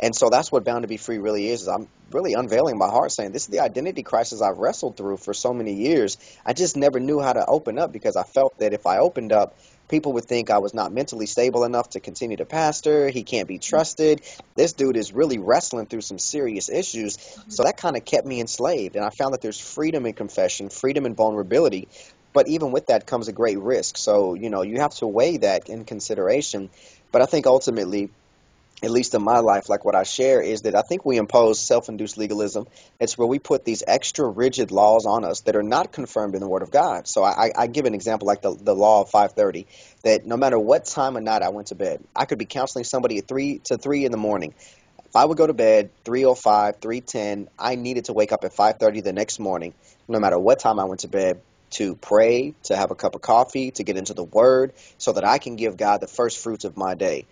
And 0.01 0.15
so 0.15 0.29
that's 0.31 0.53
what 0.53 0.65
Bound 0.65 0.83
to 0.83 0.89
Be 0.89 0.97
Free 0.97 1.19
really 1.19 1.49
is, 1.49 1.63
is 1.63 1.69
I'm 1.69 1.89
really 2.13 2.35
unveiling 2.35 2.79
my 2.79 2.89
heart 2.89 3.11
saying 3.11 3.33
this 3.33 3.43
is 3.43 3.49
the 3.49 3.61
identity 3.61 4.03
crisis 4.03 4.41
I've 4.41 4.59
wrestled 4.59 4.97
through 4.97 5.17
for 5.17 5.35
so 5.35 5.53
many 5.53 5.75
years. 5.75 6.19
I 6.47 6.53
just 6.53 6.77
never 6.77 7.01
knew 7.01 7.21
how 7.21 7.33
to 7.33 7.45
open 7.45 7.79
up 7.79 7.93
because 7.93 8.15
I 8.15 8.23
felt 8.23 8.59
that 8.59 8.73
if 8.73 8.87
I 8.87 8.99
opened 8.99 9.33
up, 9.33 9.59
people 9.89 10.13
would 10.13 10.25
think 10.25 10.51
I 10.51 10.59
was 10.59 10.73
not 10.73 10.93
mentally 10.93 11.27
stable 11.27 11.65
enough 11.65 11.91
to 11.91 12.01
continue 12.01 12.37
to 12.37 12.45
pastor. 12.45 13.09
He 13.09 13.25
can't 13.25 13.49
be 13.49 13.59
trusted. 13.59 14.21
This 14.55 14.75
dude 14.75 14.97
is 14.97 15.13
really 15.13 15.39
wrestling 15.39 15.87
through 15.87 16.03
some 16.03 16.19
serious 16.19 16.69
issues. 16.69 17.17
Mm-hmm. 17.17 17.51
So 17.51 17.65
that 17.65 17.77
kind 17.77 17.97
of 17.97 18.05
kept 18.05 18.27
me 18.27 18.41
enslaved. 18.41 18.95
And 18.95 19.05
I 19.05 19.11
found 19.11 19.35
that 19.35 19.41
there's 19.41 19.59
freedom 19.59 20.07
in 20.07 20.13
confession, 20.13 20.69
freedom 20.69 21.07
in 21.07 21.15
vulnerability. 21.15 21.89
But 22.35 22.47
even 22.47 22.71
with 22.71 22.87
that 22.87 23.07
comes 23.07 23.29
a 23.29 23.33
great 23.33 23.59
risk. 23.59 23.97
So, 23.97 24.35
you 24.35 24.51
know, 24.51 24.63
you 24.63 24.81
have 24.81 24.95
to 24.97 25.07
weigh 25.07 25.39
that 25.39 25.69
in 25.69 25.85
consideration. 25.85 26.71
But 27.13 27.23
I 27.23 27.27
think 27.27 27.47
ultimately, 27.47 28.11
at 28.83 28.91
least 28.91 29.15
in 29.15 29.23
my 29.23 29.41
life, 29.41 29.69
like 29.69 29.85
what 29.85 29.97
I 29.97 30.05
share, 30.05 30.41
is 30.41 30.63
that 30.63 30.77
I 30.77 30.83
think 30.83 31.05
we 31.05 31.17
impose 31.17 31.59
self 31.59 31.89
induced 31.89 32.17
legalism. 32.17 32.67
It's 33.01 33.19
where 33.19 33.27
we 33.27 33.39
put 33.39 33.65
these 33.65 33.83
extra 33.87 34.29
rigid 34.29 34.71
laws 34.71 35.05
on 35.05 35.25
us 35.25 35.41
that 35.43 35.57
are 35.57 35.63
not 35.63 35.91
confirmed 35.91 36.35
in 36.35 36.41
the 36.41 36.49
Word 36.49 36.63
of 36.63 36.71
God. 36.71 37.09
So 37.09 37.25
I, 37.25 37.51
I 37.57 37.67
give 37.67 37.87
an 37.87 37.95
example 37.95 38.27
like 38.27 38.43
the, 38.43 38.55
the 38.55 38.75
law 38.75 39.03
of 39.03 39.11
530, 39.11 39.67
that 40.05 40.27
no 40.27 40.37
matter 40.37 40.59
what 40.59 40.85
time 40.85 41.17
of 41.17 41.23
night 41.23 41.43
I 41.43 41.49
went 41.49 41.69
to 41.69 41.75
bed, 41.75 42.05
I 42.15 42.25
could 42.25 42.39
be 42.39 42.45
counseling 42.45 42.85
somebody 42.85 43.19
at 43.19 43.27
3 43.27 43.61
to 43.65 43.79
3 43.79 44.05
in 44.05 44.13
the 44.13 44.19
morning. 44.19 44.55
If 45.05 45.17
I 45.17 45.25
would 45.25 45.39
go 45.39 45.47
to 45.47 45.55
bed 45.55 45.91
305, 46.05 46.77
310, 46.81 47.49
I 47.59 47.75
needed 47.77 48.05
to 48.07 48.13
wake 48.13 48.31
up 48.31 48.45
at 48.45 48.55
5:30 48.55 49.03
the 49.03 49.13
next 49.13 49.41
morning, 49.41 49.73
no 50.07 50.21
matter 50.21 50.39
what 50.39 50.61
time 50.61 50.79
I 50.79 50.85
went 50.85 51.01
to 51.01 51.09
bed, 51.09 51.41
to 51.71 51.97
pray, 51.97 52.55
to 52.65 52.77
have 52.77 52.91
a 52.91 52.95
cup 52.95 53.15
of 53.15 53.21
coffee, 53.21 53.71
to 53.73 53.85
get 53.85 53.97
into 53.97 54.15
the 54.15 54.25
Word, 54.25 54.73
so 54.99 55.13
that 55.13 55.25
I 55.25 55.39
can 55.39 55.57
give 55.57 55.77
God 55.77 56.01
the 56.01 56.09
first 56.09 56.39
fruits 56.39 56.65
of 56.65 56.77
my 56.77 56.95
day. 56.95 57.27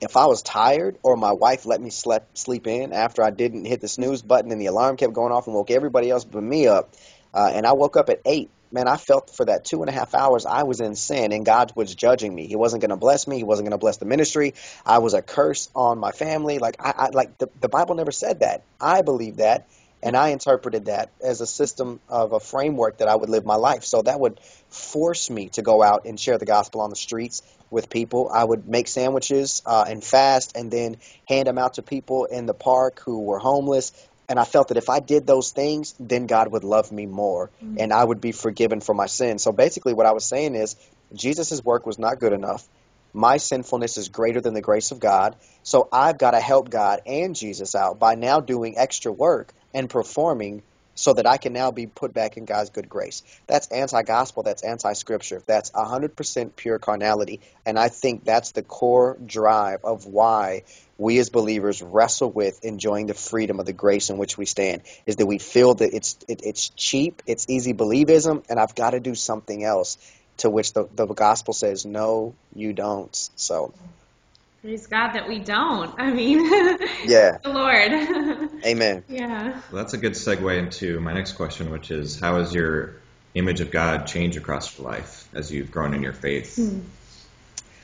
If 0.00 0.16
I 0.16 0.26
was 0.26 0.42
tired 0.42 0.96
or 1.02 1.16
my 1.16 1.32
wife 1.32 1.66
let 1.66 1.80
me 1.80 1.90
sleep, 1.90 2.22
sleep 2.34 2.66
in 2.66 2.92
after 2.92 3.22
I 3.22 3.30
didn't 3.30 3.66
hit 3.66 3.80
the 3.80 3.88
snooze 3.88 4.22
button 4.22 4.50
and 4.50 4.60
the 4.60 4.66
alarm 4.66 4.96
kept 4.96 5.12
going 5.12 5.32
off 5.32 5.46
and 5.46 5.54
woke 5.54 5.70
everybody 5.70 6.10
else 6.10 6.24
but 6.24 6.42
me 6.42 6.66
up, 6.66 6.94
uh, 7.34 7.50
and 7.54 7.66
I 7.66 7.72
woke 7.74 7.96
up 7.96 8.08
at 8.08 8.20
8, 8.24 8.50
man, 8.72 8.88
I 8.88 8.96
felt 8.96 9.30
for 9.30 9.44
that 9.44 9.64
two 9.64 9.82
and 9.82 9.90
a 9.90 9.92
half 9.92 10.14
hours 10.14 10.46
I 10.46 10.62
was 10.62 10.80
in 10.80 10.94
sin 10.94 11.32
and 11.32 11.44
God 11.44 11.72
was 11.74 11.94
judging 11.94 12.34
me. 12.34 12.46
He 12.46 12.56
wasn't 12.56 12.80
going 12.80 12.90
to 12.90 12.96
bless 12.96 13.26
me. 13.26 13.36
He 13.36 13.44
wasn't 13.44 13.66
going 13.66 13.78
to 13.78 13.78
bless 13.78 13.98
the 13.98 14.06
ministry. 14.06 14.54
I 14.86 14.98
was 14.98 15.14
a 15.14 15.22
curse 15.22 15.68
on 15.74 15.98
my 15.98 16.12
family. 16.12 16.58
Like 16.58 16.76
I, 16.80 16.92
I 16.96 17.08
like 17.10 17.38
the, 17.38 17.48
the 17.60 17.68
Bible 17.68 17.94
never 17.94 18.12
said 18.12 18.40
that. 18.40 18.62
I 18.80 19.02
believe 19.02 19.36
that. 19.36 19.68
And 20.02 20.16
I 20.16 20.28
interpreted 20.28 20.86
that 20.86 21.10
as 21.22 21.40
a 21.40 21.46
system 21.46 22.00
of 22.08 22.32
a 22.32 22.40
framework 22.40 22.98
that 22.98 23.08
I 23.08 23.14
would 23.14 23.28
live 23.28 23.44
my 23.44 23.56
life. 23.56 23.84
So 23.84 24.02
that 24.02 24.18
would 24.18 24.40
force 24.68 25.28
me 25.28 25.50
to 25.50 25.62
go 25.62 25.82
out 25.82 26.06
and 26.06 26.18
share 26.18 26.38
the 26.38 26.46
gospel 26.46 26.80
on 26.80 26.90
the 26.90 26.96
streets 26.96 27.42
with 27.70 27.90
people. 27.90 28.30
I 28.32 28.42
would 28.42 28.66
make 28.66 28.88
sandwiches 28.88 29.62
uh, 29.66 29.84
and 29.86 30.02
fast 30.02 30.56
and 30.56 30.70
then 30.70 30.96
hand 31.28 31.46
them 31.46 31.58
out 31.58 31.74
to 31.74 31.82
people 31.82 32.24
in 32.24 32.46
the 32.46 32.54
park 32.54 33.02
who 33.04 33.20
were 33.22 33.38
homeless. 33.38 33.92
And 34.28 34.38
I 34.38 34.44
felt 34.44 34.68
that 34.68 34.76
if 34.76 34.88
I 34.88 35.00
did 35.00 35.26
those 35.26 35.50
things, 35.50 35.94
then 36.00 36.26
God 36.26 36.52
would 36.52 36.64
love 36.64 36.92
me 36.92 37.04
more 37.04 37.50
mm-hmm. 37.62 37.76
and 37.78 37.92
I 37.92 38.02
would 38.02 38.20
be 38.20 38.32
forgiven 38.32 38.80
for 38.80 38.94
my 38.94 39.06
sins. 39.06 39.42
So 39.42 39.52
basically, 39.52 39.92
what 39.92 40.06
I 40.06 40.12
was 40.12 40.24
saying 40.24 40.54
is, 40.54 40.76
Jesus' 41.12 41.64
work 41.64 41.86
was 41.86 41.98
not 41.98 42.20
good 42.20 42.32
enough. 42.32 42.66
My 43.12 43.38
sinfulness 43.38 43.96
is 43.96 44.08
greater 44.08 44.40
than 44.40 44.54
the 44.54 44.60
grace 44.60 44.92
of 44.92 45.00
God. 45.00 45.34
So 45.64 45.88
I've 45.92 46.16
got 46.16 46.30
to 46.30 46.40
help 46.40 46.70
God 46.70 47.00
and 47.06 47.34
Jesus 47.34 47.74
out 47.74 47.98
by 47.98 48.14
now 48.14 48.38
doing 48.38 48.78
extra 48.78 49.10
work 49.10 49.52
and 49.74 49.88
performing 49.88 50.62
so 51.00 51.14
that 51.14 51.26
I 51.26 51.38
can 51.38 51.54
now 51.54 51.70
be 51.70 51.86
put 51.86 52.12
back 52.12 52.36
in 52.36 52.44
God's 52.44 52.70
good 52.70 52.88
grace. 52.88 53.22
That's 53.46 53.68
anti 53.68 54.02
gospel, 54.02 54.42
that's 54.42 54.62
anti 54.62 54.92
scripture, 54.92 55.42
that's 55.46 55.70
100% 55.70 56.56
pure 56.56 56.78
carnality. 56.78 57.40
And 57.64 57.78
I 57.78 57.88
think 57.88 58.24
that's 58.24 58.52
the 58.52 58.62
core 58.62 59.16
drive 59.24 59.80
of 59.84 60.04
why 60.06 60.64
we 60.98 61.18
as 61.18 61.30
believers 61.30 61.80
wrestle 61.80 62.30
with 62.30 62.62
enjoying 62.64 63.06
the 63.06 63.14
freedom 63.14 63.60
of 63.60 63.66
the 63.66 63.72
grace 63.72 64.10
in 64.10 64.18
which 64.18 64.36
we 64.36 64.44
stand 64.44 64.82
is 65.06 65.16
that 65.16 65.26
we 65.26 65.38
feel 65.38 65.74
that 65.74 65.94
it's 65.94 66.18
it, 66.28 66.42
it's 66.44 66.68
cheap, 66.70 67.22
it's 67.26 67.46
easy 67.48 67.72
believism, 67.72 68.44
and 68.50 68.60
I've 68.60 68.74
got 68.74 68.90
to 68.90 69.00
do 69.00 69.14
something 69.14 69.64
else. 69.64 69.96
To 70.38 70.48
which 70.48 70.72
the, 70.72 70.88
the 70.94 71.04
gospel 71.04 71.52
says, 71.52 71.84
no, 71.84 72.34
you 72.54 72.72
don't. 72.72 73.14
So 73.36 73.74
Praise 74.62 74.86
God 74.86 75.12
that 75.14 75.26
we 75.26 75.38
don't. 75.38 75.98
I 75.98 76.12
mean, 76.12 76.44
Yeah. 77.06 77.38
the 77.42 77.48
Lord. 77.48 78.60
Amen. 78.66 79.04
yeah. 79.08 79.62
Well, 79.72 79.82
that's 79.82 79.94
a 79.94 79.98
good 79.98 80.12
segue 80.12 80.58
into 80.58 81.00
my 81.00 81.14
next 81.14 81.32
question, 81.32 81.70
which 81.70 81.90
is 81.90 82.20
how 82.20 82.36
has 82.36 82.54
your 82.54 82.96
image 83.34 83.60
of 83.60 83.70
God 83.70 84.06
changed 84.06 84.36
across 84.36 84.76
your 84.76 84.86
life 84.86 85.28
as 85.32 85.50
you've 85.50 85.70
grown 85.70 85.94
in 85.94 86.02
your 86.02 86.12
faith? 86.12 86.56
Hmm. 86.56 86.80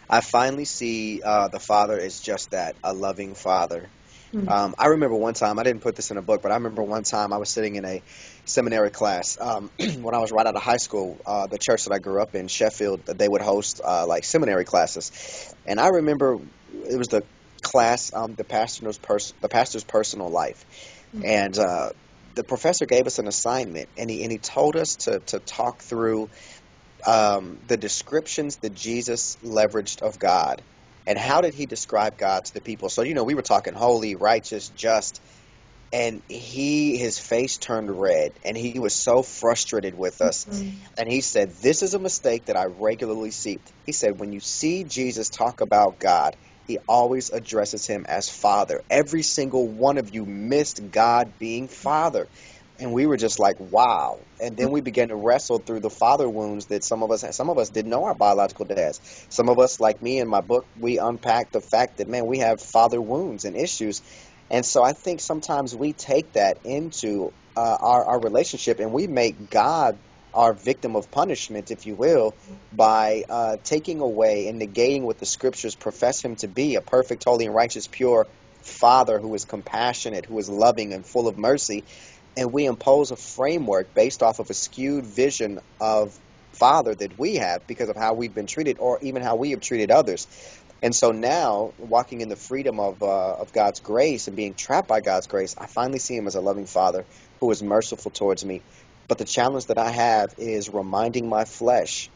I 0.09 0.21
finally 0.21 0.67
see 0.67 1.23
uh, 1.25 1.49
the 1.49 1.59
Father 1.59 1.99
as 1.99 2.21
just 2.21 2.51
that, 2.51 2.77
a 2.85 2.93
loving 2.93 3.35
Father. 3.35 3.89
Hmm. 4.33 4.49
Um, 4.49 4.75
I 4.79 4.89
remember 4.89 5.17
one 5.17 5.35
time, 5.35 5.59
I 5.59 5.63
didn't 5.63 5.81
put 5.81 5.97
this 5.97 6.11
in 6.11 6.19
a 6.19 6.23
book, 6.23 6.43
but 6.43 6.53
I 6.53 6.57
remember 6.57 6.83
one 6.83 7.05
time 7.05 7.33
I 7.33 7.39
was 7.39 7.49
sitting 7.49 7.77
in 7.77 7.85
a 7.87 8.03
seminary 8.47 8.91
class 8.91 9.37
um, 9.41 9.71
when 9.79 10.15
I 10.15 10.19
was 10.19 10.33
right 10.33 10.47
out 10.47 10.57
of 10.57 10.63
high 10.63 10.77
school. 10.79 11.19
Uh, 11.27 11.47
the 11.47 11.59
church 11.59 11.85
that 11.85 11.93
I 11.93 11.99
grew 11.99 12.23
up 12.23 12.35
in, 12.35 12.49
Sheffield, 12.49 13.07
they 13.07 13.29
would 13.29 13.43
host 13.43 13.81
uh, 13.85 14.07
like 14.07 14.25
seminary 14.25 14.65
classes, 14.65 15.55
and 15.67 15.79
I 15.79 15.89
remember 15.89 16.39
it 16.69 16.97
was 16.97 17.09
the 17.09 17.23
class, 17.63 18.13
um, 18.15 18.35
the 18.37 18.45
pastor's 18.45 18.99
pers- 18.99 19.33
the 19.41 19.49
pastor's 19.49 19.85
personal 19.85 20.31
life, 20.31 20.65
and 21.25 21.59
uh, 21.59 21.91
the 22.35 22.45
professor 22.45 22.87
gave 22.87 23.07
us 23.07 23.19
an 23.19 23.27
assignment, 23.27 23.89
and 23.97 24.11
he 24.11 24.23
and 24.23 24.33
he 24.33 24.39
told 24.39 24.77
us 24.77 24.97
to 25.01 25.21
to 25.27 25.41
talk 25.41 25.83
through 25.83 26.29
um, 27.07 27.59
the 27.67 27.77
descriptions 27.77 28.57
that 28.63 28.75
Jesus 28.75 29.37
leveraged 29.45 30.03
of 30.03 30.19
God. 30.19 30.63
And 31.07 31.17
how 31.17 31.41
did 31.41 31.55
he 31.55 31.67
describe 31.67 32.19
God 32.19 32.45
to 32.45 32.55
the 32.55 32.61
people? 32.61 32.89
So, 32.89 33.03
you 33.03 33.15
know, 33.15 33.23
we 33.23 33.35
were 33.35 33.43
talking 33.43 33.75
holy, 33.75 34.17
righteous, 34.17 34.69
just, 34.71 35.21
and 35.93 36.23
he, 36.29 36.97
his 36.97 37.19
face 37.19 37.59
turned 37.59 37.91
red, 37.91 38.33
and 38.45 38.57
he 38.57 38.79
was 38.79 38.95
so 38.95 39.23
frustrated 39.23 39.97
with 39.97 40.21
us. 40.21 40.45
Mm-hmm. 40.45 40.71
And 40.99 41.11
he 41.11 41.21
said, 41.21 41.51
This 41.63 41.83
is 41.83 41.95
a 41.95 41.99
mistake 41.99 42.47
that 42.47 42.57
I 42.57 42.65
regularly 42.67 43.31
see. 43.31 43.59
He 43.85 43.93
said, 43.93 44.19
When 44.19 44.33
you 44.33 44.41
see 44.41 44.85
Jesus 44.85 45.29
talk 45.29 45.61
about 45.61 45.99
God, 45.99 46.37
he 46.67 46.79
always 46.89 47.31
addresses 47.31 47.87
him 47.87 48.07
as 48.09 48.29
Father. 48.29 48.83
Every 48.91 49.23
single 49.23 49.69
one 49.69 49.99
of 49.99 50.15
you 50.15 50.27
missed 50.27 50.91
God 50.91 51.39
being 51.39 51.69
Father. 51.69 52.27
And 52.79 52.93
we 52.93 53.07
were 53.07 53.17
just 53.17 53.39
like, 53.39 53.59
wow. 53.59 54.19
And 54.39 54.57
then 54.57 54.71
we 54.71 54.83
began 54.83 55.09
to 55.09 55.17
wrestle 55.17 55.59
through 55.59 55.81
the 55.81 55.89
father 55.89 56.29
wounds 56.29 56.67
that 56.67 56.85
some 56.85 57.03
of 57.03 57.11
us 57.11 57.25
some 57.35 57.49
of 57.49 57.57
us 57.57 57.71
didn't 57.71 57.91
know 57.91 58.05
our 58.05 58.15
biological 58.15 58.67
dads. 58.67 59.01
Some 59.31 59.49
of 59.49 59.59
us, 59.59 59.81
like 59.81 60.03
me 60.03 60.19
in 60.19 60.29
my 60.29 60.43
book, 60.43 60.67
we 60.79 60.99
unpacked 60.99 61.53
the 61.53 61.63
fact 61.63 61.99
that 61.99 62.09
man, 62.09 62.27
we 62.27 62.41
have 62.41 62.61
father 62.61 63.01
wounds 63.01 63.47
and 63.47 63.57
issues. 63.57 64.03
And 64.51 64.65
so 64.65 64.85
I 64.85 64.93
think 64.93 65.21
sometimes 65.21 65.75
we 65.75 65.93
take 65.93 66.33
that 66.35 66.59
into 66.65 67.33
uh, 67.57 67.77
our, 67.81 68.05
our 68.05 68.21
relationship 68.21 68.81
and 68.81 68.93
we 68.93 69.07
make 69.07 69.51
God 69.51 69.99
our 70.33 70.53
victim 70.53 70.97
of 70.97 71.11
punishment, 71.11 71.71
if 71.71 71.87
you 71.87 71.95
will, 71.95 72.35
by 72.73 73.25
uh, 73.29 73.57
taking 73.65 74.01
away 74.01 74.49
and 74.49 74.61
negating 74.61 75.03
what 75.03 75.19
the 75.19 75.27
scriptures 75.27 75.75
profess 75.75 76.23
him 76.23 76.37
to 76.37 76.47
be 76.47 76.75
a 76.75 76.83
perfect, 76.83 77.25
holy, 77.25 77.47
and 77.47 77.55
righteous, 77.55 77.89
pure 77.89 78.27
father 78.63 79.19
who 79.19 79.35
is 79.35 79.45
compassionate, 79.45 80.27
who 80.27 80.39
is 80.39 80.49
loving, 80.49 80.93
and 80.93 81.07
full 81.07 81.27
of 81.27 81.39
mercy. 81.39 81.85
And 82.37 82.53
we 82.53 82.67
impose 82.67 83.13
a 83.13 83.17
framework 83.17 83.95
based 83.95 84.23
off 84.23 84.39
of 84.39 84.51
a 84.51 84.55
skewed 84.55 85.07
vision 85.07 85.59
of 85.81 86.17
father 86.53 86.95
that 86.95 87.19
we 87.19 87.37
have 87.37 87.67
because 87.67 87.89
of 87.89 87.97
how 87.97 88.15
we've 88.15 88.35
been 88.35 88.47
treated 88.47 88.79
or 88.79 88.99
even 89.03 89.23
how 89.23 89.37
we 89.37 89.51
have 89.51 89.61
treated 89.61 89.91
others 89.91 90.27
and 90.83 90.95
so 90.95 91.13
now 91.13 91.73
walking 91.79 92.21
in 92.21 92.29
the 92.29 92.37
freedom 92.37 92.81
of, 92.81 93.03
uh, 93.03 93.35
of 93.35 93.53
god's 93.53 93.81
grace 93.81 94.29
and 94.29 94.37
being 94.37 94.55
trapped 94.55 94.89
by 94.89 95.01
god's 95.01 95.27
grace 95.27 95.55
i 95.59 95.67
finally 95.67 95.99
see 95.99 96.17
him 96.17 96.27
as 96.27 96.35
a 96.35 96.41
loving 96.41 96.67
father 96.67 97.07
who 97.41 97.51
is 97.51 97.63
merciful 97.63 98.11
towards 98.11 98.45
me 98.45 98.65
but 99.09 99.19
the 99.19 99.25
challenge 99.25 99.67
that 99.67 99.79
i 99.79 99.91
have 99.91 100.29
is 100.39 100.71
reminding 100.71 101.29
my 101.29 101.45
flesh 101.45 102.11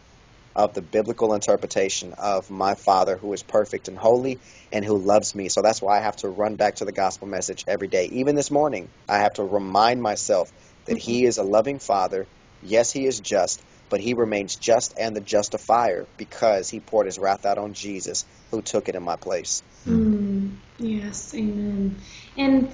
of 0.54 0.74
the 0.74 0.82
biblical 0.82 1.34
interpretation 1.34 2.12
of 2.18 2.50
my 2.50 2.74
Father 2.74 3.16
who 3.16 3.32
is 3.32 3.42
perfect 3.42 3.88
and 3.88 3.96
holy 3.98 4.40
and 4.72 4.84
who 4.84 4.98
loves 4.98 5.34
me. 5.34 5.48
So 5.48 5.62
that's 5.62 5.80
why 5.80 5.98
I 5.98 6.02
have 6.02 6.16
to 6.16 6.28
run 6.28 6.56
back 6.56 6.76
to 6.76 6.84
the 6.84 6.92
gospel 6.92 7.28
message 7.28 7.64
every 7.68 7.88
day. 7.88 8.06
Even 8.12 8.34
this 8.34 8.50
morning, 8.50 8.90
I 9.08 9.18
have 9.18 9.34
to 9.34 9.44
remind 9.44 10.02
myself 10.02 10.50
that 10.86 10.98
He 10.98 11.24
is 11.24 11.38
a 11.38 11.42
loving 11.44 11.78
Father. 11.78 12.28
Yes, 12.60 12.92
He 12.92 13.06
is 13.06 13.20
just, 13.20 13.62
but 13.90 14.00
He 14.00 14.14
remains 14.14 14.56
just 14.56 14.94
and 14.98 15.14
the 15.14 15.20
justifier 15.20 16.08
because 16.16 16.70
He 16.70 16.80
poured 16.80 17.06
His 17.06 17.18
wrath 17.18 17.44
out 17.44 17.58
on 17.58 17.74
Jesus 17.74 18.24
who 18.50 18.62
took 18.62 18.88
it 18.88 18.94
in 18.94 19.02
my 19.02 19.16
place. 19.16 19.62
Mm, 19.86 20.58
yes, 20.78 21.34
amen. 21.34 22.00
And 22.36 22.72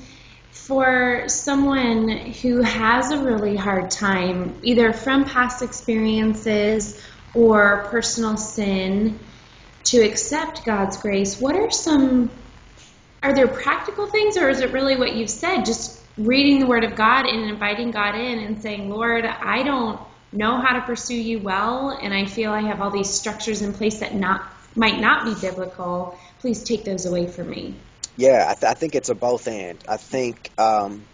for 0.51 1.25
someone 1.29 2.09
who 2.43 2.63
has 2.63 3.11
a 3.11 3.23
really 3.23 3.57
hard 3.57 3.91
time, 3.91 4.61
either 4.63 4.93
from 4.93 5.25
past 5.25 5.63
experiences 5.63 7.01
or 7.35 7.89
personal 7.91 8.37
sin, 8.37 9.21
to 9.85 9.99
accept 9.99 10.65
God's 10.65 10.97
grace, 10.97 11.39
what 11.39 11.55
are 11.55 11.71
some, 11.71 12.31
are 13.23 13.35
there 13.35 13.47
practical 13.47 14.07
things, 14.11 14.37
or 14.37 14.49
is 14.49 14.61
it 14.61 14.73
really 14.73 14.97
what 14.97 15.15
you've 15.15 15.31
said, 15.31 15.65
just 15.65 16.03
reading 16.17 16.59
the 16.61 16.67
Word 16.67 16.85
of 16.85 16.97
God 16.97 17.27
and 17.27 17.49
inviting 17.49 17.91
God 17.91 18.15
in 18.15 18.39
and 18.41 18.61
saying, 18.61 18.89
Lord, 18.89 19.25
I 19.25 19.63
don't 19.63 20.01
know 20.37 20.61
how 20.61 20.75
to 20.79 20.83
pursue 20.87 21.17
you 21.17 21.41
well, 21.41 21.99
and 22.03 22.15
I 22.15 22.27
feel 22.27 22.53
I 22.53 22.63
have 22.63 22.81
all 22.83 22.91
these 22.93 23.11
structures 23.11 23.63
in 23.63 23.75
place 23.75 24.01
that 24.01 24.15
not 24.15 24.43
might 24.77 25.01
not 25.01 25.25
be 25.27 25.35
biblical. 25.41 26.19
Please 26.41 26.65
take 26.65 26.85
those 26.85 27.07
away 27.07 27.29
from 27.29 27.51
me. 27.51 27.81
Yeah, 28.17 28.47
I, 28.49 28.55
th- 28.55 28.71
I 28.71 28.75
think 28.75 28.95
it's 28.95 29.11
a 29.11 29.17
both 29.17 29.49
and. 29.49 29.83
I 29.89 29.99
think, 29.99 30.51
um, 30.59 31.09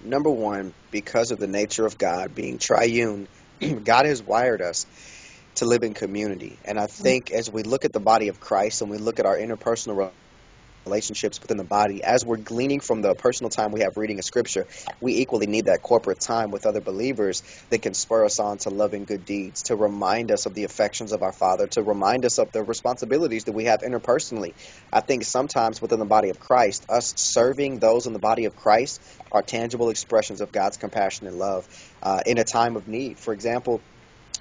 number 0.00 0.30
one, 0.30 0.74
because 0.90 1.30
of 1.32 1.38
the 1.38 1.48
nature 1.48 1.86
of 1.86 1.98
God 1.98 2.34
being 2.34 2.58
triune, 2.58 3.28
God 3.84 4.06
has 4.06 4.22
wired 4.22 4.62
us 4.62 4.86
to 5.56 5.66
live 5.66 5.82
in 5.84 5.94
community. 5.94 6.60
And 6.64 6.78
I 6.78 6.86
think 6.86 7.30
as 7.32 7.50
we 7.50 7.62
look 7.64 7.84
at 7.84 7.92
the 7.92 8.00
body 8.00 8.28
of 8.28 8.40
Christ 8.40 8.82
and 8.82 8.90
we 8.90 8.98
look 8.98 9.20
at 9.20 9.26
our 9.26 9.38
interpersonal 9.38 10.12
relationships 10.88 11.38
within 11.42 11.58
the 11.58 11.64
body, 11.64 12.02
as 12.02 12.24
we're 12.24 12.38
gleaning 12.38 12.80
from 12.80 13.02
the 13.02 13.14
personal 13.14 13.50
time 13.50 13.70
we 13.72 13.80
have 13.80 13.92
reading 13.96 14.18
a 14.18 14.22
scripture, 14.22 14.64
we 15.00 15.16
equally 15.16 15.46
need 15.46 15.66
that 15.66 15.80
corporate 15.82 16.18
time 16.20 16.50
with 16.50 16.66
other 16.66 16.80
believers 16.80 17.42
that 17.70 17.82
can 17.82 17.94
spur 17.94 18.24
us 18.24 18.40
on 18.40 18.56
to 18.58 18.70
loving 18.70 19.04
good 19.04 19.24
deeds, 19.24 19.62
to 19.64 19.76
remind 19.76 20.32
us 20.32 20.46
of 20.46 20.54
the 20.54 20.64
affections 20.64 21.12
of 21.12 21.22
our 21.22 21.32
Father, 21.32 21.66
to 21.66 21.82
remind 21.82 22.24
us 22.24 22.38
of 22.38 22.48
the 22.52 22.62
responsibilities 22.62 23.44
that 23.44 23.52
we 23.52 23.64
have 23.64 23.80
interpersonally. 23.80 24.52
I 24.92 25.00
think 25.00 25.24
sometimes 25.24 25.80
within 25.82 25.98
the 25.98 26.06
body 26.06 26.30
of 26.30 26.38
Christ, 26.38 26.86
us 26.88 27.12
serving 27.16 27.78
those 27.78 28.06
in 28.06 28.12
the 28.12 28.18
body 28.18 28.46
of 28.46 28.56
Christ 28.56 29.00
are 29.30 29.42
tangible 29.42 29.90
expressions 29.90 30.40
of 30.40 30.50
God's 30.52 30.78
compassion 30.78 31.26
and 31.26 31.36
love 31.36 31.64
uh, 32.02 32.20
in 32.24 32.38
a 32.38 32.44
time 32.44 32.76
of 32.76 32.88
need. 32.88 33.18
For 33.18 33.34
example, 33.34 33.82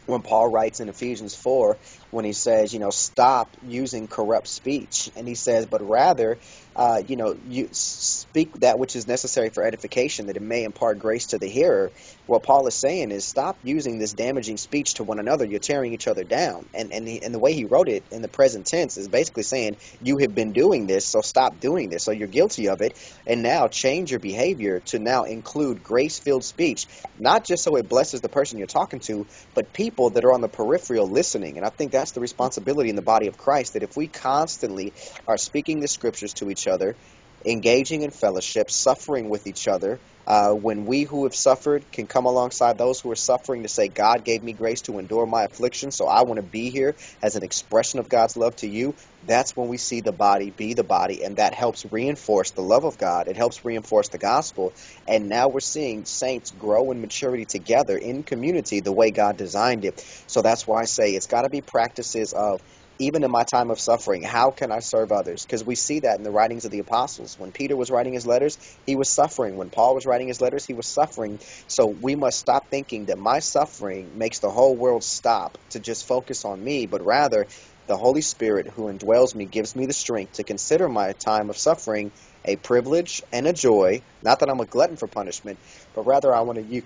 when 0.05 0.21
Paul 0.21 0.49
writes 0.49 0.79
in 0.79 0.89
Ephesians 0.89 1.35
4, 1.35 1.77
when 2.11 2.25
he 2.25 2.33
says, 2.33 2.73
you 2.73 2.79
know, 2.79 2.89
stop 2.89 3.55
using 3.61 4.07
corrupt 4.07 4.47
speech. 4.47 5.09
And 5.15 5.27
he 5.27 5.35
says, 5.35 5.65
but 5.65 5.81
rather, 5.81 6.39
uh, 6.77 7.01
you 7.07 7.17
know, 7.17 7.35
you 7.47 7.67
speak 7.71 8.53
that 8.59 8.77
which 8.77 8.95
is 8.95 9.07
necessary 9.07 9.49
for 9.49 9.63
edification, 9.63 10.27
that 10.27 10.37
it 10.37 10.43
may 10.43 10.63
impart 10.63 10.99
grace 10.99 11.25
to 11.27 11.39
the 11.39 11.47
hearer. 11.47 11.91
What 12.27 12.43
Paul 12.43 12.67
is 12.67 12.79
saying 12.79 13.09
is 13.09 13.25
stop 13.25 13.57
using 13.63 13.97
this 13.97 14.13
damaging 14.13 14.57
speech 14.57 14.93
to 14.95 15.03
one 15.03 15.19
another. 15.19 15.45
You're 15.49 15.59
tearing 15.59 15.93
each 15.93 16.07
other 16.07 16.23
down. 16.23 16.69
And, 16.75 16.93
and, 16.93 17.07
and 17.07 17.33
the 17.33 17.39
way 17.39 17.53
he 17.53 17.65
wrote 17.65 17.89
it 17.89 18.03
in 18.11 18.21
the 18.21 18.27
present 18.27 18.67
tense 18.67 18.95
is 18.95 19.07
basically 19.07 19.41
saying, 19.41 19.77
you 20.01 20.17
have 20.21 20.35
been 20.35 20.53
doing 20.53 20.85
this, 20.85 21.09
so 21.09 21.21
stop 21.21 21.59
doing 21.59 21.89
this. 21.89 22.03
So 22.03 22.11
you're 22.11 22.27
guilty 22.27 22.69
of 22.69 22.81
it. 22.81 22.99
And 23.25 23.41
now 23.41 23.67
change 23.67 24.11
your 24.11 24.19
behavior 24.19 24.81
to 24.87 24.99
now 24.99 25.23
include 25.23 25.81
grace 25.81 26.19
filled 26.19 26.43
speech, 26.43 26.85
not 27.17 27.43
just 27.43 27.63
so 27.63 27.75
it 27.77 27.89
blesses 27.89 28.21
the 28.21 28.29
person 28.29 28.59
you're 28.59 28.67
talking 28.67 29.01
to, 29.07 29.25
but 29.55 29.73
people 29.73 30.11
that 30.11 30.23
are 30.25 30.33
on 30.33 30.41
the 30.41 30.47
peripheral 30.47 31.11
listening. 31.11 31.57
And 31.57 31.65
I 31.65 31.69
think 31.69 31.91
that's 31.91 32.11
the 32.11 32.21
responsibility 32.21 32.91
in 32.91 32.95
the 32.95 33.01
body 33.01 33.27
of 33.27 33.35
Christ 33.35 33.73
that 33.73 33.81
if 33.81 33.97
we 33.97 34.09
constantly 34.09 34.93
are 35.27 35.37
speaking 35.37 35.79
the 35.79 35.87
scriptures 35.87 36.33
to 36.35 36.49
each 36.51 36.66
other, 36.67 36.95
engaging 37.45 38.01
in 38.01 38.11
fellowship, 38.11 38.69
suffering 38.69 39.29
with 39.29 39.47
each 39.47 39.67
other. 39.67 39.99
Uh, 40.25 40.51
when 40.51 40.85
we 40.85 41.03
who 41.03 41.23
have 41.23 41.33
suffered 41.35 41.89
can 41.93 42.05
come 42.05 42.25
alongside 42.25 42.77
those 42.77 42.99
who 42.99 43.09
are 43.09 43.15
suffering 43.15 43.63
to 43.63 43.69
say, 43.69 43.87
God 43.87 44.25
gave 44.25 44.43
me 44.43 44.51
grace 44.51 44.81
to 44.81 44.99
endure 44.99 45.25
my 45.25 45.43
affliction, 45.43 45.91
so 45.91 46.07
I 46.07 46.23
want 46.23 46.37
to 46.37 46.43
be 46.43 46.69
here 46.69 46.95
as 47.23 47.35
an 47.35 47.43
expression 47.43 47.99
of 47.99 48.09
God's 48.09 48.35
love 48.35 48.55
to 48.57 48.67
you, 48.67 48.95
that's 49.23 49.55
when 49.55 49.69
we 49.69 49.77
see 49.77 50.01
the 50.01 50.11
body 50.11 50.51
be 50.51 50.73
the 50.73 50.83
body, 50.83 51.23
and 51.23 51.37
that 51.37 51.53
helps 51.53 51.85
reinforce 51.91 52.51
the 52.51 52.61
love 52.61 52.83
of 52.83 52.97
God. 52.97 53.27
It 53.27 53.37
helps 53.37 53.63
reinforce 53.63 54.09
the 54.09 54.17
gospel. 54.17 54.73
And 55.07 55.29
now 55.29 55.47
we're 55.47 55.59
seeing 55.59 56.05
saints 56.05 56.51
grow 56.51 56.91
in 56.91 57.01
maturity 57.01 57.45
together 57.45 57.97
in 57.97 58.23
community 58.23 58.81
the 58.81 58.93
way 58.93 59.11
God 59.11 59.37
designed 59.37 59.85
it. 59.85 60.03
So 60.27 60.41
that's 60.41 60.67
why 60.67 60.81
I 60.81 60.85
say 60.85 61.11
it's 61.11 61.27
got 61.27 61.43
to 61.43 61.49
be 61.49 61.61
practices 61.61 62.33
of 62.33 62.61
even 62.99 63.23
in 63.23 63.31
my 63.31 63.43
time 63.43 63.69
of 63.69 63.79
suffering, 63.79 64.23
how 64.23 64.49
can 64.51 64.71
I 64.71 64.79
serve 64.79 65.11
others? 65.11 65.45
Because 65.45 65.63
we 65.63 65.75
see 65.75 65.99
that 65.99 66.17
in 66.17 66.23
the 66.23 66.31
writings 66.31 66.65
of 66.65 66.71
the 66.71 66.79
apostles. 66.79 67.35
When 67.37 67.51
Peter 67.51 67.75
was 67.75 67.91
writing 67.91 68.13
his 68.13 68.25
letters, 68.25 68.57
he 68.85 68.95
was 68.95 69.13
suffering. 69.13 69.55
When 69.55 69.69
Paul 69.69 69.93
was 69.93 70.05
writing 70.05 70.27
his 70.27 70.41
letters, 70.41 70.65
he 70.65 70.73
was 70.73 70.87
suffering. 70.87 71.39
So 71.67 71.85
we 72.01 72.15
must 72.15 72.39
stop 72.39 72.63
thinking 72.71 73.05
that 73.05 73.17
my 73.17 73.39
suffering 73.39 74.17
makes 74.17 74.39
the 74.39 74.49
whole 74.49 74.75
world 74.75 75.03
stop 75.03 75.57
to 75.71 75.79
just 75.79 76.07
focus 76.07 76.43
on 76.43 76.63
me, 76.63 76.87
but 76.87 77.05
rather 77.05 77.45
the 77.87 77.97
Holy 77.97 78.21
Spirit 78.21 78.67
who 78.75 78.91
indwells 78.91 79.35
me 79.35 79.45
gives 79.45 79.75
me 79.75 79.85
the 79.85 79.93
strength 79.93 80.33
to 80.33 80.43
consider 80.43 80.89
my 80.89 81.13
time 81.25 81.49
of 81.49 81.57
suffering 81.57 82.11
a 82.45 82.55
privilege 82.57 83.21
and 83.31 83.47
a 83.47 83.53
joy. 83.53 84.01
Not 84.23 84.39
that 84.39 84.49
I'm 84.49 84.59
a 84.59 84.65
glutton 84.65 84.97
for 84.97 85.07
punishment, 85.07 85.59
but 85.93 86.05
rather 86.05 86.33
I 86.33 86.41
want 86.41 86.57
to 86.57 86.81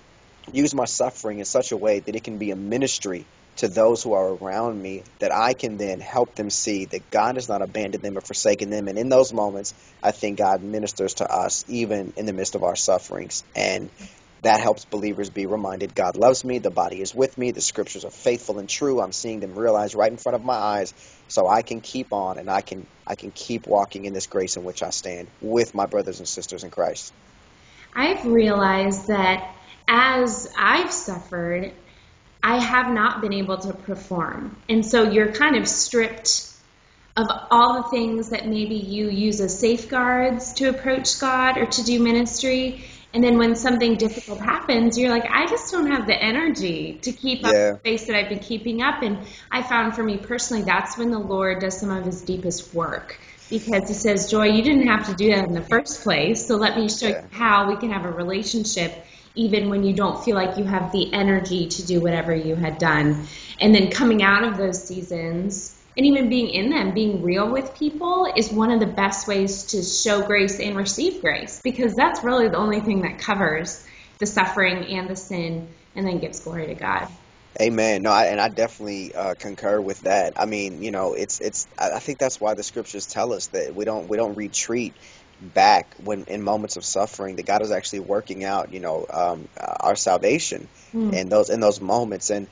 use 0.52 0.74
my 0.74 0.84
suffering 0.84 1.38
in 1.38 1.44
such 1.44 1.72
a 1.72 1.76
way 1.76 2.00
that 2.00 2.14
it 2.14 2.24
can 2.24 2.38
be 2.38 2.50
a 2.50 2.56
ministry 2.56 3.26
to 3.56 3.68
those 3.68 4.02
who 4.02 4.14
are 4.14 4.34
around 4.34 4.80
me 4.80 5.02
that 5.20 5.32
I 5.32 5.52
can 5.52 5.76
then 5.76 6.00
help 6.00 6.34
them 6.34 6.50
see 6.50 6.86
that 6.86 7.10
God 7.10 7.36
has 7.36 7.48
not 7.48 7.62
abandoned 7.62 8.02
them 8.02 8.16
or 8.16 8.20
forsaken 8.20 8.70
them. 8.70 8.88
And 8.88 8.98
in 8.98 9.08
those 9.08 9.32
moments, 9.32 9.74
I 10.02 10.10
think 10.10 10.38
God 10.38 10.62
ministers 10.62 11.14
to 11.14 11.30
us 11.30 11.64
even 11.68 12.12
in 12.16 12.26
the 12.26 12.32
midst 12.32 12.54
of 12.54 12.62
our 12.62 12.76
sufferings. 12.76 13.44
And 13.54 13.90
that 14.42 14.60
helps 14.60 14.84
believers 14.84 15.30
be 15.30 15.46
reminded 15.46 15.94
God 15.94 16.16
loves 16.16 16.44
me, 16.44 16.58
the 16.58 16.70
body 16.70 17.00
is 17.00 17.14
with 17.14 17.38
me, 17.38 17.52
the 17.52 17.60
scriptures 17.60 18.04
are 18.04 18.10
faithful 18.10 18.58
and 18.58 18.68
true. 18.68 19.00
I'm 19.00 19.12
seeing 19.12 19.38
them 19.38 19.56
realized 19.56 19.94
right 19.94 20.10
in 20.10 20.18
front 20.18 20.34
of 20.34 20.44
my 20.44 20.54
eyes, 20.54 20.92
so 21.28 21.46
I 21.48 21.62
can 21.62 21.80
keep 21.80 22.12
on 22.12 22.38
and 22.38 22.50
I 22.50 22.60
can 22.60 22.84
I 23.06 23.14
can 23.14 23.30
keep 23.30 23.66
walking 23.66 24.04
in 24.04 24.12
this 24.12 24.26
grace 24.26 24.56
in 24.56 24.64
which 24.64 24.82
I 24.82 24.90
stand 24.90 25.28
with 25.40 25.74
my 25.74 25.86
brothers 25.86 26.18
and 26.18 26.26
sisters 26.26 26.64
in 26.64 26.70
Christ. 26.70 27.12
I've 27.94 28.24
realized 28.24 29.08
that 29.08 29.54
as 29.86 30.52
I've 30.58 30.92
suffered, 30.92 31.72
I 32.42 32.58
have 32.58 32.92
not 32.92 33.20
been 33.20 33.32
able 33.32 33.58
to 33.58 33.72
perform. 33.72 34.56
And 34.68 34.84
so 34.84 35.10
you're 35.10 35.32
kind 35.32 35.56
of 35.56 35.68
stripped 35.68 36.48
of 37.16 37.26
all 37.50 37.82
the 37.82 37.88
things 37.90 38.30
that 38.30 38.46
maybe 38.46 38.74
you 38.74 39.10
use 39.10 39.40
as 39.40 39.58
safeguards 39.58 40.54
to 40.54 40.68
approach 40.68 41.20
God 41.20 41.58
or 41.58 41.66
to 41.66 41.84
do 41.84 42.02
ministry. 42.02 42.84
And 43.14 43.22
then 43.22 43.36
when 43.36 43.54
something 43.54 43.96
difficult 43.96 44.40
happens, 44.40 44.98
you're 44.98 45.10
like, 45.10 45.26
I 45.30 45.46
just 45.46 45.70
don't 45.70 45.90
have 45.90 46.06
the 46.06 46.20
energy 46.20 46.98
to 47.02 47.12
keep 47.12 47.44
up 47.44 47.52
the 47.52 47.80
pace 47.84 48.06
that 48.06 48.16
I've 48.16 48.30
been 48.30 48.38
keeping 48.38 48.80
up. 48.82 49.02
And 49.02 49.18
I 49.50 49.62
found 49.62 49.94
for 49.94 50.02
me 50.02 50.16
personally, 50.16 50.62
that's 50.62 50.96
when 50.96 51.10
the 51.10 51.18
Lord 51.18 51.60
does 51.60 51.78
some 51.78 51.90
of 51.90 52.06
his 52.06 52.22
deepest 52.22 52.72
work. 52.74 53.18
Because 53.50 53.86
he 53.86 53.94
says, 53.94 54.30
Joy, 54.30 54.46
you 54.46 54.62
didn't 54.62 54.86
have 54.86 55.08
to 55.08 55.14
do 55.14 55.28
that 55.32 55.44
in 55.44 55.52
the 55.52 55.60
first 55.60 56.02
place. 56.02 56.46
So 56.46 56.56
let 56.56 56.74
me 56.74 56.88
show 56.88 57.08
yeah. 57.08 57.20
you 57.20 57.28
how 57.32 57.68
we 57.68 57.76
can 57.76 57.90
have 57.90 58.06
a 58.06 58.10
relationship 58.10 59.04
even 59.34 59.70
when 59.70 59.82
you 59.82 59.94
don't 59.94 60.22
feel 60.24 60.36
like 60.36 60.58
you 60.58 60.64
have 60.64 60.92
the 60.92 61.12
energy 61.12 61.68
to 61.68 61.86
do 61.86 62.00
whatever 62.00 62.34
you 62.34 62.54
had 62.54 62.78
done. 62.78 63.26
And 63.60 63.74
then 63.74 63.90
coming 63.90 64.22
out 64.22 64.44
of 64.44 64.56
those 64.56 64.86
seasons 64.86 65.78
and 65.96 66.06
even 66.06 66.28
being 66.28 66.48
in 66.48 66.70
them, 66.70 66.94
being 66.94 67.22
real 67.22 67.50
with 67.50 67.74
people 67.74 68.32
is 68.36 68.50
one 68.50 68.70
of 68.70 68.80
the 68.80 68.86
best 68.86 69.28
ways 69.28 69.64
to 69.66 69.82
show 69.82 70.26
grace 70.26 70.58
and 70.58 70.76
receive 70.76 71.20
grace 71.20 71.60
because 71.62 71.94
that's 71.94 72.24
really 72.24 72.48
the 72.48 72.56
only 72.56 72.80
thing 72.80 73.02
that 73.02 73.18
covers 73.18 73.84
the 74.18 74.26
suffering 74.26 74.84
and 74.86 75.08
the 75.08 75.16
sin 75.16 75.68
and 75.94 76.06
then 76.06 76.18
gives 76.18 76.40
glory 76.40 76.66
to 76.68 76.74
God. 76.74 77.08
Amen. 77.60 78.02
No, 78.02 78.10
I, 78.10 78.26
and 78.26 78.40
I 78.40 78.48
definitely 78.48 79.14
uh, 79.14 79.34
concur 79.38 79.78
with 79.78 80.00
that. 80.02 80.32
I 80.36 80.46
mean, 80.46 80.82
you 80.82 80.90
know, 80.90 81.12
it's 81.12 81.38
it's. 81.38 81.66
I 81.78 81.98
think 81.98 82.18
that's 82.18 82.40
why 82.40 82.54
the 82.54 82.62
scriptures 82.62 83.06
tell 83.06 83.34
us 83.34 83.48
that 83.48 83.74
we 83.74 83.84
don't 83.84 84.08
we 84.08 84.16
don't 84.16 84.34
retreat 84.36 84.94
back 85.42 85.94
when 86.04 86.24
in 86.24 86.42
moments 86.42 86.76
of 86.76 86.84
suffering 86.84 87.36
that 87.36 87.46
God 87.46 87.62
is 87.62 87.70
actually 87.70 88.00
working 88.00 88.44
out, 88.44 88.72
you 88.72 88.80
know, 88.80 89.06
um, 89.10 89.48
our 89.58 89.96
salvation 89.96 90.68
mm. 90.94 91.12
in 91.12 91.28
those 91.28 91.50
in 91.50 91.60
those 91.60 91.80
moments. 91.80 92.30
And 92.30 92.46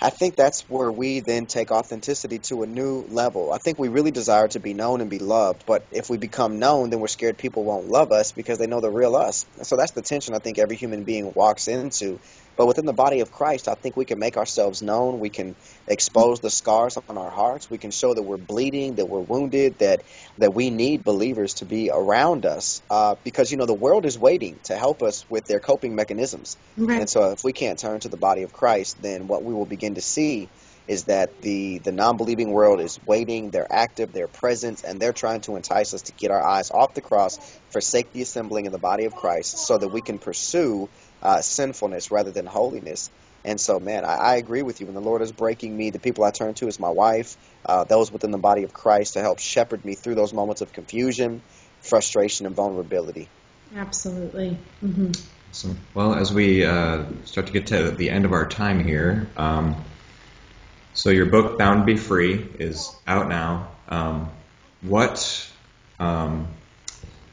I 0.00 0.10
think 0.10 0.36
that's 0.36 0.62
where 0.68 0.90
we 0.90 1.20
then 1.20 1.46
take 1.46 1.70
authenticity 1.70 2.38
to 2.50 2.62
a 2.62 2.66
new 2.66 3.06
level. 3.08 3.52
I 3.52 3.58
think 3.58 3.78
we 3.78 3.88
really 3.88 4.10
desire 4.10 4.48
to 4.48 4.60
be 4.60 4.74
known 4.74 5.00
and 5.00 5.08
be 5.08 5.18
loved, 5.18 5.64
but 5.66 5.86
if 5.90 6.10
we 6.10 6.18
become 6.18 6.58
known, 6.58 6.90
then 6.90 7.00
we're 7.00 7.08
scared 7.08 7.38
people 7.38 7.64
won't 7.64 7.88
love 7.88 8.12
us 8.12 8.32
because 8.32 8.58
they 8.58 8.66
know 8.66 8.80
the 8.80 8.90
real 8.90 9.16
us. 9.16 9.46
So 9.62 9.76
that's 9.76 9.92
the 9.92 10.02
tension 10.02 10.34
I 10.34 10.38
think 10.38 10.58
every 10.58 10.76
human 10.76 11.04
being 11.04 11.32
walks 11.34 11.68
into 11.68 12.18
but 12.56 12.66
within 12.66 12.86
the 12.86 12.92
body 12.92 13.20
of 13.20 13.30
Christ, 13.30 13.68
I 13.68 13.74
think 13.74 13.96
we 13.96 14.04
can 14.04 14.18
make 14.18 14.36
ourselves 14.36 14.82
known. 14.82 15.18
We 15.20 15.30
can 15.30 15.54
expose 15.86 16.40
the 16.40 16.50
scars 16.50 16.96
on 17.08 17.18
our 17.18 17.30
hearts. 17.30 17.68
We 17.70 17.78
can 17.78 17.90
show 17.90 18.14
that 18.14 18.22
we're 18.22 18.38
bleeding, 18.38 18.96
that 18.96 19.06
we're 19.06 19.20
wounded, 19.20 19.78
that 19.80 20.02
that 20.38 20.54
we 20.54 20.70
need 20.70 21.04
believers 21.04 21.54
to 21.54 21.66
be 21.66 21.90
around 21.92 22.46
us. 22.46 22.80
Uh, 22.90 23.16
because 23.24 23.50
you 23.50 23.56
know 23.56 23.66
the 23.66 23.74
world 23.74 24.06
is 24.06 24.18
waiting 24.18 24.58
to 24.64 24.76
help 24.76 25.02
us 25.02 25.24
with 25.28 25.44
their 25.46 25.60
coping 25.60 25.94
mechanisms. 25.94 26.56
Right. 26.76 27.00
And 27.00 27.10
so 27.10 27.30
if 27.30 27.44
we 27.44 27.52
can't 27.52 27.78
turn 27.78 28.00
to 28.00 28.08
the 28.08 28.16
body 28.16 28.42
of 28.42 28.52
Christ, 28.52 28.96
then 29.00 29.26
what 29.26 29.44
we 29.44 29.52
will 29.52 29.66
begin 29.66 29.94
to 29.94 30.02
see 30.02 30.48
is 30.88 31.04
that 31.04 31.30
the 31.42 31.80
the 31.84 31.92
non-believing 31.92 32.52
world 32.52 32.80
is 32.80 32.98
waiting 33.04 33.50
they're 33.50 33.66
active 33.70 34.12
they're 34.12 34.28
present 34.28 34.84
and 34.84 35.00
they're 35.00 35.12
trying 35.12 35.40
to 35.40 35.56
entice 35.56 35.92
us 35.94 36.02
to 36.02 36.12
get 36.12 36.30
our 36.30 36.46
eyes 36.46 36.70
off 36.70 36.94
the 36.94 37.00
cross 37.00 37.38
forsake 37.72 38.12
the 38.12 38.22
assembling 38.22 38.66
in 38.66 38.72
the 38.72 38.78
body 38.78 39.04
of 39.04 39.12
christ 39.12 39.66
so 39.66 39.76
that 39.76 39.88
we 39.88 40.00
can 40.00 40.18
pursue 40.18 40.88
uh, 41.22 41.40
sinfulness 41.40 42.10
rather 42.10 42.30
than 42.30 42.46
holiness. 42.46 43.10
And 43.44 43.60
so, 43.60 43.78
man, 43.78 44.04
I, 44.04 44.14
I, 44.14 44.36
agree 44.36 44.62
with 44.62 44.80
you. 44.80 44.86
When 44.86 44.96
the 44.96 45.00
Lord 45.00 45.22
is 45.22 45.30
breaking 45.30 45.76
me, 45.76 45.90
the 45.90 46.00
people 46.00 46.24
I 46.24 46.32
turn 46.32 46.54
to 46.54 46.66
is 46.66 46.80
my 46.80 46.88
wife, 46.88 47.36
uh, 47.64 47.84
those 47.84 48.10
within 48.10 48.32
the 48.32 48.38
body 48.38 48.64
of 48.64 48.72
Christ 48.72 49.14
to 49.14 49.20
help 49.20 49.38
shepherd 49.38 49.84
me 49.84 49.94
through 49.94 50.16
those 50.16 50.34
moments 50.34 50.62
of 50.62 50.72
confusion, 50.72 51.40
frustration, 51.80 52.46
and 52.46 52.56
vulnerability. 52.56 53.28
Absolutely. 53.74 54.58
Mm-hmm. 54.82 55.12
So, 55.52 55.68
well, 55.94 56.14
as 56.14 56.32
we 56.32 56.64
uh, 56.64 57.04
start 57.24 57.46
to 57.46 57.52
get 57.52 57.68
to 57.68 57.92
the 57.92 58.10
end 58.10 58.24
of 58.24 58.32
our 58.32 58.46
time 58.46 58.82
here, 58.82 59.28
um, 59.36 59.76
so 60.92 61.10
your 61.10 61.26
book 61.26 61.56
"Bound 61.56 61.82
to 61.82 61.86
Be 61.86 61.96
Free" 61.96 62.46
is 62.58 62.94
out 63.06 63.28
now. 63.28 63.68
Um, 63.88 64.30
what 64.82 65.50
um, 65.98 66.48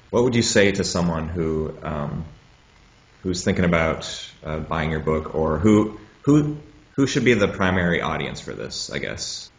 what 0.10 0.24
would 0.24 0.36
you 0.36 0.42
say 0.42 0.72
to 0.72 0.84
someone 0.84 1.28
who 1.28 1.76
um, 1.82 2.26
who's 3.24 3.44
thinking 3.44 3.66
about 3.66 4.08
uh, 4.44 4.60
buying 4.60 4.92
your 4.92 5.00
book, 5.00 5.34
or 5.34 5.58
who 5.58 6.00
who 6.24 6.58
who 6.96 7.08
should 7.08 7.24
be 7.24 7.34
the 7.34 7.48
primary 7.48 8.02
audience 8.02 8.40
for 8.40 8.54
this? 8.54 8.92
I 8.92 9.00
guess. 9.00 9.50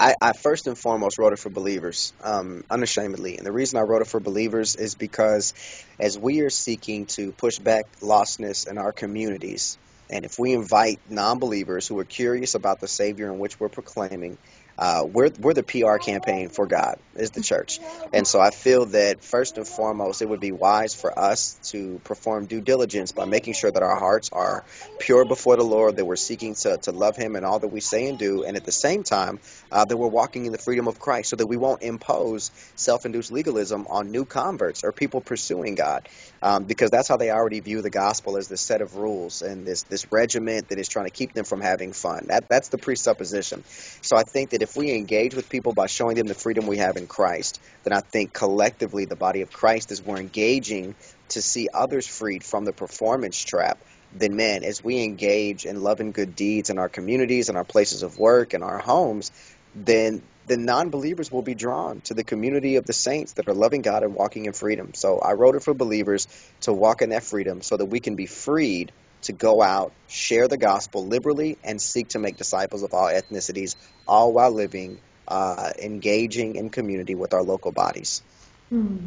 I, 0.00 0.14
I 0.20 0.32
first 0.32 0.66
and 0.66 0.76
foremost 0.76 1.18
wrote 1.18 1.32
it 1.34 1.38
for 1.38 1.50
believers, 1.50 2.12
um, 2.22 2.64
unashamedly, 2.70 3.36
and 3.36 3.46
the 3.46 3.52
reason 3.52 3.78
I 3.78 3.82
wrote 3.82 4.02
it 4.02 4.08
for 4.08 4.18
believers 4.18 4.76
is 4.76 4.94
because 4.94 5.54
as 6.00 6.18
we 6.18 6.40
are 6.40 6.50
seeking 6.50 7.06
to 7.06 7.32
push 7.32 7.58
back 7.58 7.84
lostness 8.00 8.68
in 8.68 8.78
our 8.78 8.92
communities, 8.92 9.78
and 10.10 10.24
if 10.24 10.38
we 10.38 10.52
invite 10.52 10.98
non-believers 11.08 11.86
who 11.86 11.98
are 11.98 12.04
curious 12.04 12.54
about 12.54 12.80
the 12.80 12.88
Savior 12.88 13.30
in 13.30 13.38
which 13.38 13.60
we're 13.60 13.68
proclaiming 13.68 14.38
uh, 14.78 15.02
we're 15.06 15.30
we're 15.38 15.54
the 15.54 15.62
PR 15.62 15.98
campaign 15.98 16.48
for 16.48 16.66
God 16.66 16.96
is 17.14 17.30
the 17.30 17.42
church, 17.42 17.78
and 18.12 18.26
so 18.26 18.40
I 18.40 18.50
feel 18.50 18.86
that 18.86 19.22
first 19.22 19.56
and 19.56 19.66
foremost 19.66 20.22
it 20.22 20.28
would 20.28 20.40
be 20.40 20.52
wise 20.52 20.94
for 20.94 21.16
us 21.18 21.60
to 21.70 22.00
perform 22.04 22.46
due 22.46 22.60
diligence 22.60 23.12
by 23.12 23.24
making 23.24 23.54
sure 23.54 23.70
that 23.70 23.82
our 23.82 23.98
hearts 23.98 24.30
are 24.32 24.64
pure 24.98 25.24
before 25.24 25.56
the 25.56 25.64
Lord, 25.64 25.96
that 25.96 26.04
we're 26.04 26.16
seeking 26.16 26.54
to, 26.62 26.78
to 26.82 26.92
love 26.92 27.16
Him 27.16 27.36
in 27.36 27.44
all 27.44 27.58
that 27.60 27.68
we 27.68 27.80
say 27.80 28.06
and 28.06 28.18
do, 28.18 28.44
and 28.44 28.56
at 28.56 28.64
the 28.64 28.72
same 28.72 29.04
time 29.04 29.38
uh, 29.70 29.84
that 29.84 29.96
we're 29.96 30.08
walking 30.08 30.46
in 30.46 30.52
the 30.52 30.58
freedom 30.58 30.88
of 30.88 30.98
Christ, 30.98 31.30
so 31.30 31.36
that 31.36 31.46
we 31.46 31.56
won't 31.56 31.82
impose 31.82 32.50
self-induced 32.76 33.30
legalism 33.30 33.86
on 33.88 34.10
new 34.10 34.24
converts 34.24 34.82
or 34.84 34.92
people 34.92 35.20
pursuing 35.20 35.74
God, 35.74 36.08
um, 36.44 36.64
because 36.64 36.90
that's 36.90 37.08
how 37.08 37.16
they 37.16 37.30
already 37.30 37.60
view 37.60 37.80
the 37.80 37.88
gospel 37.88 38.36
as 38.36 38.48
this 38.48 38.60
set 38.60 38.82
of 38.82 38.96
rules 38.96 39.40
and 39.40 39.66
this 39.66 39.84
this 39.84 40.12
regiment 40.12 40.68
that 40.68 40.78
is 40.78 40.88
trying 40.88 41.06
to 41.06 41.10
keep 41.10 41.32
them 41.32 41.46
from 41.46 41.62
having 41.62 41.94
fun. 41.94 42.26
That 42.28 42.50
that's 42.50 42.68
the 42.68 42.76
presupposition. 42.76 43.64
So 44.02 44.18
I 44.18 44.24
think 44.24 44.50
that 44.50 44.60
if 44.60 44.76
we 44.76 44.92
engage 44.92 45.34
with 45.34 45.48
people 45.48 45.72
by 45.72 45.86
showing 45.86 46.16
them 46.16 46.26
the 46.26 46.34
freedom 46.34 46.66
we 46.66 46.76
have 46.76 46.98
in 46.98 47.06
Christ, 47.06 47.60
then 47.84 47.94
I 47.94 48.00
think 48.00 48.34
collectively 48.34 49.06
the 49.06 49.16
body 49.16 49.40
of 49.40 49.50
Christ 49.50 49.90
is 49.90 50.04
more 50.04 50.18
engaging 50.18 50.94
to 51.30 51.40
see 51.40 51.68
others 51.72 52.06
freed 52.06 52.44
from 52.44 52.66
the 52.66 52.72
performance 52.72 53.42
trap 53.42 53.78
then 54.16 54.36
man, 54.36 54.62
as 54.62 54.84
we 54.84 55.02
engage 55.02 55.66
in 55.66 55.82
love 55.82 55.98
and 55.98 56.14
good 56.14 56.36
deeds 56.36 56.70
in 56.70 56.78
our 56.78 56.88
communities 56.88 57.48
and 57.48 57.58
our 57.58 57.64
places 57.64 58.04
of 58.04 58.16
work 58.16 58.54
and 58.54 58.62
our 58.62 58.78
homes, 58.78 59.32
then 59.74 60.22
the 60.46 60.56
non-believers 60.56 61.30
will 61.30 61.42
be 61.42 61.54
drawn 61.54 62.00
to 62.02 62.14
the 62.14 62.24
community 62.24 62.76
of 62.76 62.86
the 62.86 62.92
saints 62.92 63.34
that 63.34 63.48
are 63.48 63.54
loving 63.54 63.82
God 63.82 64.02
and 64.02 64.14
walking 64.14 64.44
in 64.46 64.52
freedom. 64.52 64.92
So 64.94 65.18
I 65.18 65.32
wrote 65.32 65.54
it 65.56 65.62
for 65.62 65.74
believers 65.74 66.26
to 66.62 66.72
walk 66.72 67.02
in 67.02 67.10
that 67.10 67.24
freedom 67.24 67.62
so 67.62 67.76
that 67.76 67.86
we 67.86 68.00
can 68.00 68.14
be 68.14 68.26
freed 68.26 68.92
to 69.22 69.32
go 69.32 69.62
out, 69.62 69.94
share 70.06 70.48
the 70.48 70.58
gospel 70.58 71.06
liberally, 71.06 71.58
and 71.64 71.80
seek 71.80 72.10
to 72.10 72.18
make 72.18 72.36
disciples 72.36 72.82
of 72.82 72.92
all 72.92 73.08
ethnicities, 73.08 73.76
all 74.06 74.32
while 74.32 74.50
living, 74.50 75.00
uh, 75.26 75.70
engaging 75.82 76.56
in 76.56 76.68
community 76.68 77.14
with 77.14 77.32
our 77.32 77.42
local 77.42 77.72
bodies. 77.72 78.22
Hmm. 78.68 79.06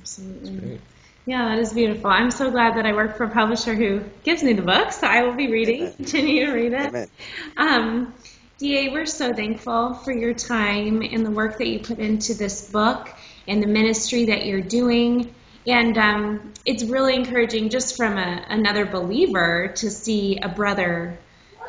Absolutely. 0.00 0.80
Yeah, 1.24 1.48
that 1.48 1.58
is 1.58 1.72
beautiful. 1.72 2.08
I'm 2.08 2.30
so 2.30 2.50
glad 2.50 2.76
that 2.76 2.86
I 2.86 2.92
work 2.92 3.16
for 3.16 3.24
a 3.24 3.30
publisher 3.30 3.74
who 3.74 4.00
gives 4.22 4.42
me 4.42 4.52
the 4.52 4.62
book, 4.62 4.92
so 4.92 5.06
I 5.06 5.22
will 5.22 5.34
be 5.34 5.50
reading, 5.50 5.82
Amen. 5.82 5.94
continue 5.96 6.46
to 6.46 6.52
read 6.52 6.72
it. 6.72 6.86
Amen. 6.86 7.10
Um, 7.56 8.14
DA, 8.58 8.88
we're 8.88 9.04
so 9.04 9.34
thankful 9.34 9.92
for 9.94 10.12
your 10.12 10.32
time 10.32 11.02
and 11.02 11.26
the 11.26 11.30
work 11.30 11.58
that 11.58 11.66
you 11.66 11.78
put 11.80 11.98
into 11.98 12.32
this 12.32 12.70
book 12.70 13.14
and 13.46 13.62
the 13.62 13.66
ministry 13.66 14.26
that 14.26 14.46
you're 14.46 14.62
doing. 14.62 15.34
And 15.66 15.98
um, 15.98 16.54
it's 16.64 16.82
really 16.84 17.16
encouraging 17.16 17.68
just 17.68 17.98
from 17.98 18.16
a, 18.16 18.46
another 18.48 18.86
believer 18.86 19.72
to 19.76 19.90
see 19.90 20.38
a 20.42 20.48
brother 20.48 21.18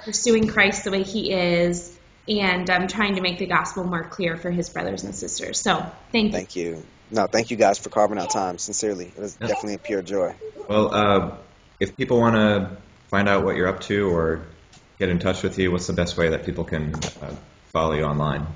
pursuing 0.06 0.48
Christ 0.48 0.86
the 0.86 0.92
way 0.92 1.04
he 1.04 1.34
is 1.34 2.00
and 2.30 2.70
um, 2.70 2.88
trying 2.88 3.16
to 3.16 3.22
make 3.22 3.40
the 3.40 3.48
gospel 3.48 3.84
more 3.84 4.06
clear 4.06 4.38
for 4.38 4.50
his 4.50 4.70
brothers 4.70 5.04
and 5.04 5.14
sisters. 5.14 5.60
So 5.60 5.92
thank 6.14 6.28
you. 6.28 6.32
Thank 6.32 6.56
you. 6.56 6.84
No, 7.12 7.28
thank 7.28 7.52
you 7.52 7.58
guys 7.58 7.80
for 7.80 7.90
carving 7.90 8.18
out 8.18 8.30
time. 8.30 8.58
Sincerely, 8.60 9.08
it 9.14 9.20
was 9.20 9.38
Yeah. 9.42 9.48
definitely 9.48 9.76
a 9.76 9.80
pure 9.80 10.02
joy. 10.02 10.36
Well, 10.70 10.94
uh, 10.94 11.38
if 11.82 11.98
people 11.98 12.20
want 12.20 12.36
to 12.36 12.78
find 13.10 13.28
out 13.28 13.44
what 13.44 13.58
you're 13.58 13.68
up 13.68 13.82
to 13.82 14.10
or 14.10 14.48
get 15.00 15.10
in 15.10 15.20
touch 15.20 15.44
with 15.44 15.58
you, 15.60 15.72
what's 15.72 15.88
the 15.88 15.94
best 15.94 16.18
way 16.18 16.30
that 16.30 16.46
people 16.46 16.64
can 16.64 16.94
uh, 16.96 17.36
follow 17.72 17.94
you 17.94 18.04
online? 18.04 18.48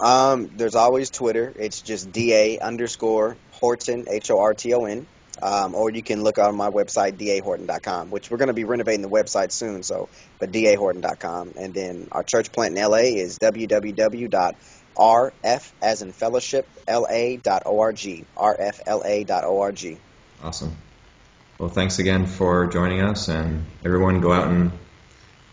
Um, 0.00 0.50
there's 0.56 0.74
always 0.74 1.10
Twitter. 1.10 1.52
It's 1.56 1.80
just 1.80 2.10
da 2.12 2.58
underscore 2.58 3.36
Horton 3.52 4.06
H 4.08 4.30
O 4.30 4.40
R 4.40 4.54
T 4.54 4.74
O 4.74 4.84
N. 4.84 5.06
Um, 5.40 5.74
or 5.74 5.90
you 5.90 6.02
can 6.02 6.22
look 6.22 6.38
on 6.38 6.54
my 6.56 6.68
website 6.68 7.14
dahorton.com, 7.14 8.10
which 8.10 8.30
we're 8.30 8.36
going 8.36 8.48
to 8.48 8.54
be 8.54 8.64
renovating 8.64 9.00
the 9.00 9.08
website 9.08 9.50
soon. 9.50 9.82
So, 9.82 10.10
but 10.38 10.52
dahorton.com, 10.52 11.54
and 11.56 11.72
then 11.72 12.08
our 12.12 12.22
church 12.22 12.52
plant 12.52 12.76
in 12.76 12.84
LA 12.84 12.98
is 12.98 13.38
www.rf 13.38 14.52
as 15.82 16.02
in 16.02 16.12
fellowship 16.12 16.68
la.org, 16.86 18.26
rfla.org. 18.36 19.98
Awesome. 20.42 20.76
Well, 21.58 21.70
thanks 21.70 21.98
again 21.98 22.26
for 22.26 22.66
joining 22.66 23.00
us, 23.00 23.28
and 23.28 23.64
everyone 23.84 24.20
go 24.20 24.32
out 24.32 24.48
and 24.48 24.70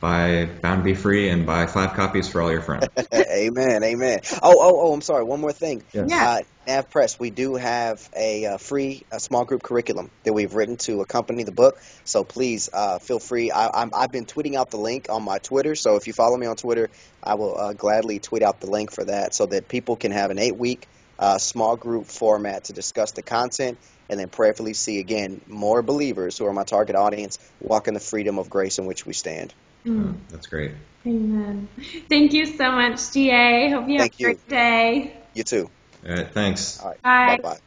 buy 0.01 0.45
Bound 0.45 0.83
Be 0.83 0.93
Free 0.93 1.29
and 1.29 1.45
buy 1.45 1.65
five 1.65 1.93
copies 1.93 2.27
for 2.27 2.41
all 2.41 2.51
your 2.51 2.61
friends. 2.61 2.87
amen, 3.13 3.83
amen. 3.83 4.19
Oh, 4.41 4.55
oh, 4.59 4.81
oh! 4.81 4.93
I'm 4.93 5.01
sorry. 5.01 5.23
One 5.23 5.41
more 5.41 5.51
thing. 5.51 5.83
Yes. 5.93 6.07
Yeah. 6.09 6.29
Uh, 6.29 6.39
Nav 6.67 6.89
Press, 6.91 7.19
we 7.19 7.31
do 7.31 7.55
have 7.55 8.07
a 8.15 8.45
uh, 8.45 8.57
free 8.57 9.01
a 9.11 9.19
small 9.19 9.43
group 9.43 9.63
curriculum 9.63 10.11
that 10.23 10.33
we've 10.33 10.53
written 10.53 10.77
to 10.77 11.01
accompany 11.01 11.43
the 11.43 11.51
book. 11.51 11.79
So 12.03 12.23
please 12.23 12.69
uh, 12.71 12.99
feel 12.99 13.19
free. 13.19 13.49
I, 13.49 13.69
I'm, 13.81 13.91
I've 13.95 14.11
been 14.11 14.25
tweeting 14.25 14.55
out 14.55 14.69
the 14.69 14.77
link 14.77 15.07
on 15.09 15.23
my 15.23 15.39
Twitter. 15.39 15.73
So 15.73 15.95
if 15.95 16.05
you 16.05 16.13
follow 16.13 16.37
me 16.37 16.45
on 16.45 16.55
Twitter, 16.55 16.89
I 17.23 17.35
will 17.35 17.57
uh, 17.57 17.73
gladly 17.73 18.19
tweet 18.19 18.43
out 18.43 18.61
the 18.61 18.69
link 18.69 18.91
for 18.91 19.03
that 19.05 19.33
so 19.33 19.47
that 19.47 19.67
people 19.67 19.95
can 19.95 20.11
have 20.11 20.29
an 20.29 20.37
eight 20.37 20.55
week 20.55 20.87
uh, 21.17 21.37
small 21.37 21.75
group 21.75 22.05
format 22.05 22.65
to 22.65 22.73
discuss 22.73 23.11
the 23.11 23.23
content 23.23 23.77
and 24.09 24.19
then 24.19 24.29
prayerfully 24.29 24.73
see 24.73 24.99
again 24.99 25.41
more 25.47 25.81
believers 25.81 26.37
who 26.37 26.45
are 26.45 26.53
my 26.53 26.63
target 26.63 26.95
audience 26.95 27.39
walk 27.59 27.87
in 27.87 27.93
the 27.93 27.99
freedom 27.99 28.39
of 28.39 28.49
grace 28.49 28.77
in 28.77 28.85
which 28.85 29.05
we 29.05 29.13
stand. 29.13 29.53
Mm. 29.85 30.09
Uh, 30.09 30.17
that's 30.29 30.47
great. 30.47 30.71
Amen. 31.05 31.67
Thank 32.09 32.33
you 32.33 32.45
so 32.45 32.71
much, 32.71 33.11
DA. 33.11 33.69
Hope 33.71 33.87
you 33.87 33.99
have 33.99 34.09
Thank 34.09 34.13
a 34.13 34.17
you. 34.19 34.25
great 34.25 34.49
day. 34.49 35.17
You 35.33 35.43
too. 35.43 35.69
All 36.07 36.15
right, 36.15 36.31
thanks. 36.33 36.79
All 36.81 36.89
right. 36.89 37.01
Bye. 37.03 37.37
Bye 37.37 37.41
bye. 37.41 37.59